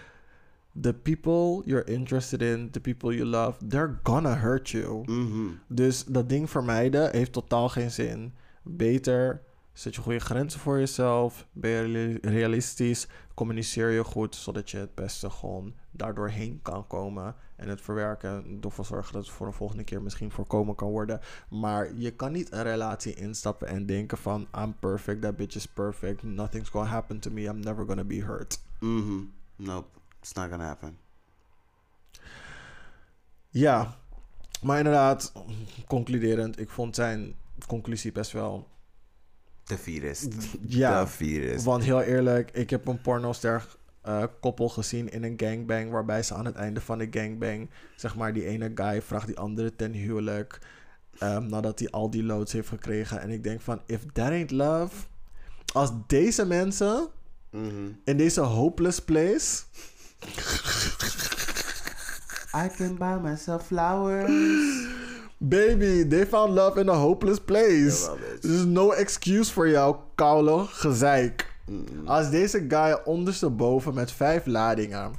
[0.81, 5.03] The people you're interested in, the people you love, they're gonna hurt you.
[5.05, 5.47] Mhm.
[5.67, 8.33] Dus dat ding vermijden heeft totaal geen zin.
[8.61, 9.41] Beter
[9.73, 11.47] Zet je goede grenzen voor jezelf.
[11.51, 13.07] Ben je realistisch.
[13.33, 17.35] Communiceer je goed, zodat je het beste gewoon daardoor heen kan komen.
[17.55, 18.57] En het verwerken.
[18.61, 21.19] Ervoor zorgen dat het voor de volgende keer misschien voorkomen kan worden.
[21.49, 24.47] Maar je kan niet een relatie instappen en denken van...
[24.57, 26.23] I'm perfect, that bitch is perfect.
[26.23, 27.41] Nothing's gonna happen to me.
[27.41, 28.59] I'm never gonna be hurt.
[28.79, 29.19] Mhm.
[29.55, 29.87] Nope.
[30.23, 30.97] It's not gonna happen.
[33.49, 33.97] Ja.
[34.61, 35.33] Maar inderdaad,
[35.87, 36.59] concluderend.
[36.59, 37.35] Ik vond zijn
[37.67, 38.67] conclusie best wel
[39.63, 40.27] de virus.
[40.67, 41.63] Ja, de virus.
[41.63, 43.67] Want heel eerlijk, ik heb een pornoster
[44.05, 45.91] uh, koppel gezien in een gangbang.
[45.91, 49.39] Waarbij ze aan het einde van de gangbang, zeg maar, die ene guy vraagt die
[49.39, 50.59] andere ten huwelijk.
[51.19, 53.21] Um, nadat hij al die loads heeft gekregen.
[53.21, 55.05] En ik denk van, if that ain't love.
[55.73, 57.07] Als deze mensen
[57.49, 59.63] mm in deze hopeless place.
[62.53, 64.29] I can buy myself flowers.
[65.37, 68.09] Baby, they found love in a hopeless place.
[68.41, 71.51] There's no excuse voor jou, koude gezeik.
[72.05, 75.11] Als deze guy ondersteboven met vijf ladingen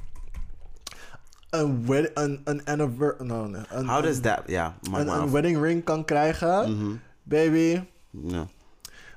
[1.59, 5.31] een, wed een, een, anniversary, no, no, een, How does that, ja, yeah, een, een,
[5.31, 6.99] wedding ring kan krijgen, mm-hmm.
[7.23, 8.47] baby, no.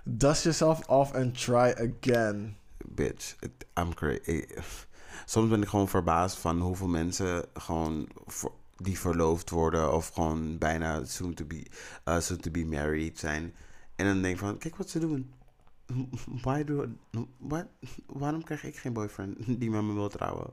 [0.02, 2.56] dust yourself off and try again.
[2.94, 3.36] Bitch,
[3.76, 4.44] I'm crazy.
[5.28, 8.08] Soms ben ik gewoon verbaasd van hoeveel mensen gewoon
[8.76, 11.66] die verloofd worden of gewoon bijna soon to be,
[12.04, 13.54] uh, soon to be married zijn.
[13.96, 15.32] En dan denk ik van, kijk wat ze doen.
[16.42, 16.86] Why do,
[17.38, 17.66] what?
[18.06, 20.50] Waarom krijg ik geen boyfriend die met me wil trouwen?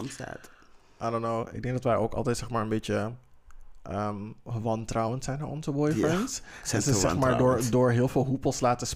[0.00, 0.04] I'm.
[0.04, 1.54] I don't know.
[1.54, 3.14] Ik denk dat wij ook altijd zeg maar een beetje
[3.90, 6.42] um, wantrouwend zijn naar onze boyfriends.
[6.70, 8.86] Ja, ze zeg maar door, door heel veel hoepels laten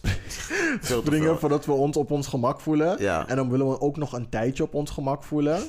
[0.80, 3.02] springen voordat we ons op ons gemak voelen.
[3.02, 3.28] Ja.
[3.28, 5.62] En dan willen we ook nog een tijdje op ons gemak voelen.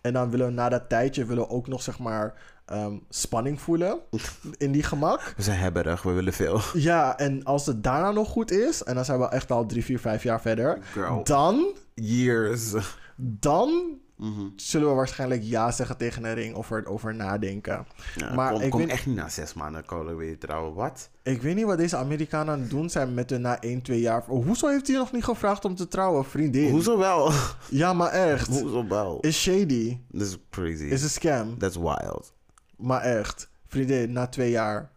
[0.00, 2.34] En dan willen we na dat tijdje willen we ook nog zeg maar
[2.72, 3.98] um, spanning voelen
[4.56, 5.34] in die gemak.
[5.36, 6.60] We zijn hebberig, we willen veel.
[6.72, 9.84] Ja, en als het daarna nog goed is, en dan zijn we echt al drie,
[9.84, 11.24] vier, vijf jaar verder, Girl.
[11.24, 11.66] dan.
[11.94, 12.74] Years.
[13.16, 14.52] Dan Mm-hmm.
[14.56, 17.86] zullen we waarschijnlijk ja zeggen tegen een ring of er over nadenken.
[18.14, 20.74] Ja, maar kom, ik kom echt niet na zes maanden kolen weer trouwen.
[20.74, 21.10] Wat?
[21.22, 24.00] Ik weet niet wat deze Amerikanen aan het doen zijn met hun na 1, 2
[24.00, 24.24] jaar.
[24.26, 26.70] Hoezo heeft hij nog niet gevraagd om te trouwen, vriendin?
[26.70, 27.32] Hoezo wel?
[27.70, 28.46] Ja, maar echt.
[28.46, 29.20] Hoezo wel?
[29.20, 29.98] Is shady.
[30.12, 30.84] This is crazy.
[30.84, 31.58] Is een scam.
[31.58, 32.32] That's wild.
[32.76, 33.48] Maar echt.
[33.66, 34.90] Vriendin, na twee jaar.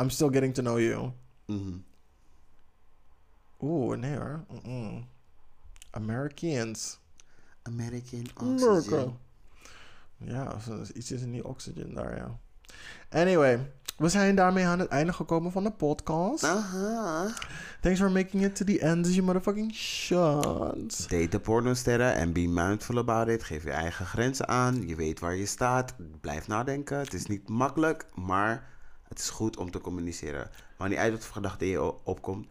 [0.00, 1.10] I'm still getting to know you.
[1.46, 1.84] Mm
[3.60, 4.44] Oeh, nee hoor.
[4.62, 5.06] Mm
[5.90, 6.98] Americans.
[7.66, 9.18] American Oxygen.
[10.16, 10.56] Ja,
[10.94, 12.38] iets is in die oxygen daar, ja.
[13.10, 16.44] Anyway, we zijn daarmee aan het einde gekomen van de podcast.
[16.44, 17.34] Aha.
[17.80, 21.10] Thanks for making it to the end of your motherfucking shot.
[21.10, 23.42] Date de pornosterren en be mindful about it.
[23.42, 24.88] Geef je eigen grenzen aan.
[24.88, 25.94] Je weet waar je staat.
[26.20, 26.98] Blijf nadenken.
[26.98, 28.68] Het is niet makkelijk, maar
[29.08, 30.50] het is goed om te communiceren.
[30.78, 32.48] Maar niet uit wat voor gedachte je opkomt,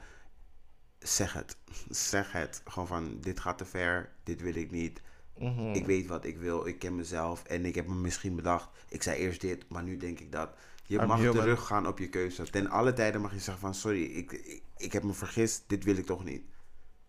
[0.99, 1.57] zeg het.
[2.09, 2.61] Zeg het.
[2.65, 4.09] Gewoon van, dit gaat te ver.
[4.25, 5.01] Dit wil ik niet.
[5.37, 5.73] Mhm.
[5.73, 6.67] Ik weet wat ik wil.
[6.67, 7.43] Ik ken mezelf.
[7.43, 8.69] En ik heb me misschien bedacht.
[8.89, 10.49] Ik zei eerst dit, maar nu denk ik dat.
[10.85, 12.49] Je mag teruggaan op je keuze.
[12.49, 13.75] Ten alle tijden mag je zeggen van...
[13.75, 15.63] Sorry, ik, ik, ik heb me vergist.
[15.67, 16.43] Dit wil ik toch niet.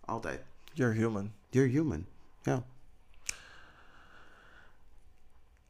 [0.01, 0.41] Altijd.
[0.73, 1.33] You're human.
[1.51, 2.07] You're human.
[2.43, 2.65] Ja.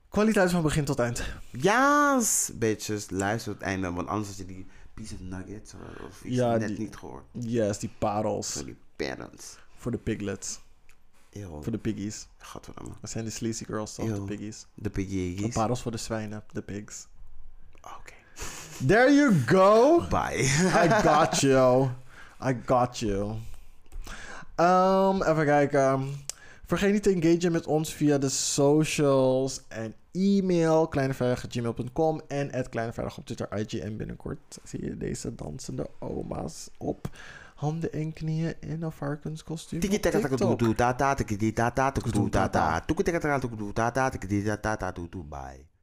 [0.09, 1.25] Kwaliteit van begin tot eind.
[1.51, 3.11] Yes, bitches.
[3.11, 3.93] Luister het einde.
[3.93, 5.75] Want anders had je die piece of nuggets
[6.09, 7.25] of iets ja, net niet gehoord.
[7.33, 8.53] Yes, die parels.
[8.53, 9.59] Voor die parents.
[9.77, 10.61] Voor de piglets.
[11.45, 12.27] Voor de piggies.
[12.39, 12.93] Godverdomme.
[13.01, 14.15] Dat zijn de sleazy girls toch?
[14.15, 14.67] De piggies.
[14.75, 15.41] De piggies.
[15.41, 16.45] De parels voor de zwijnen.
[16.53, 17.07] De pigs.
[17.81, 18.13] Oké.
[18.87, 20.01] There you go.
[20.09, 20.43] Bye.
[20.85, 21.89] I got you.
[22.43, 23.37] I got you.
[24.57, 26.25] Um, even kijken.
[26.67, 33.19] Vergeet niet te engagen met ons via de socials en e-mail kleineveilig.gmail.com en at kleineveilig
[33.19, 37.09] op Twitter, IG en binnenkort zie je deze dansende oma's op
[37.57, 39.81] handen en knieën in een varkenskostuum.
[45.29, 45.76] Bye.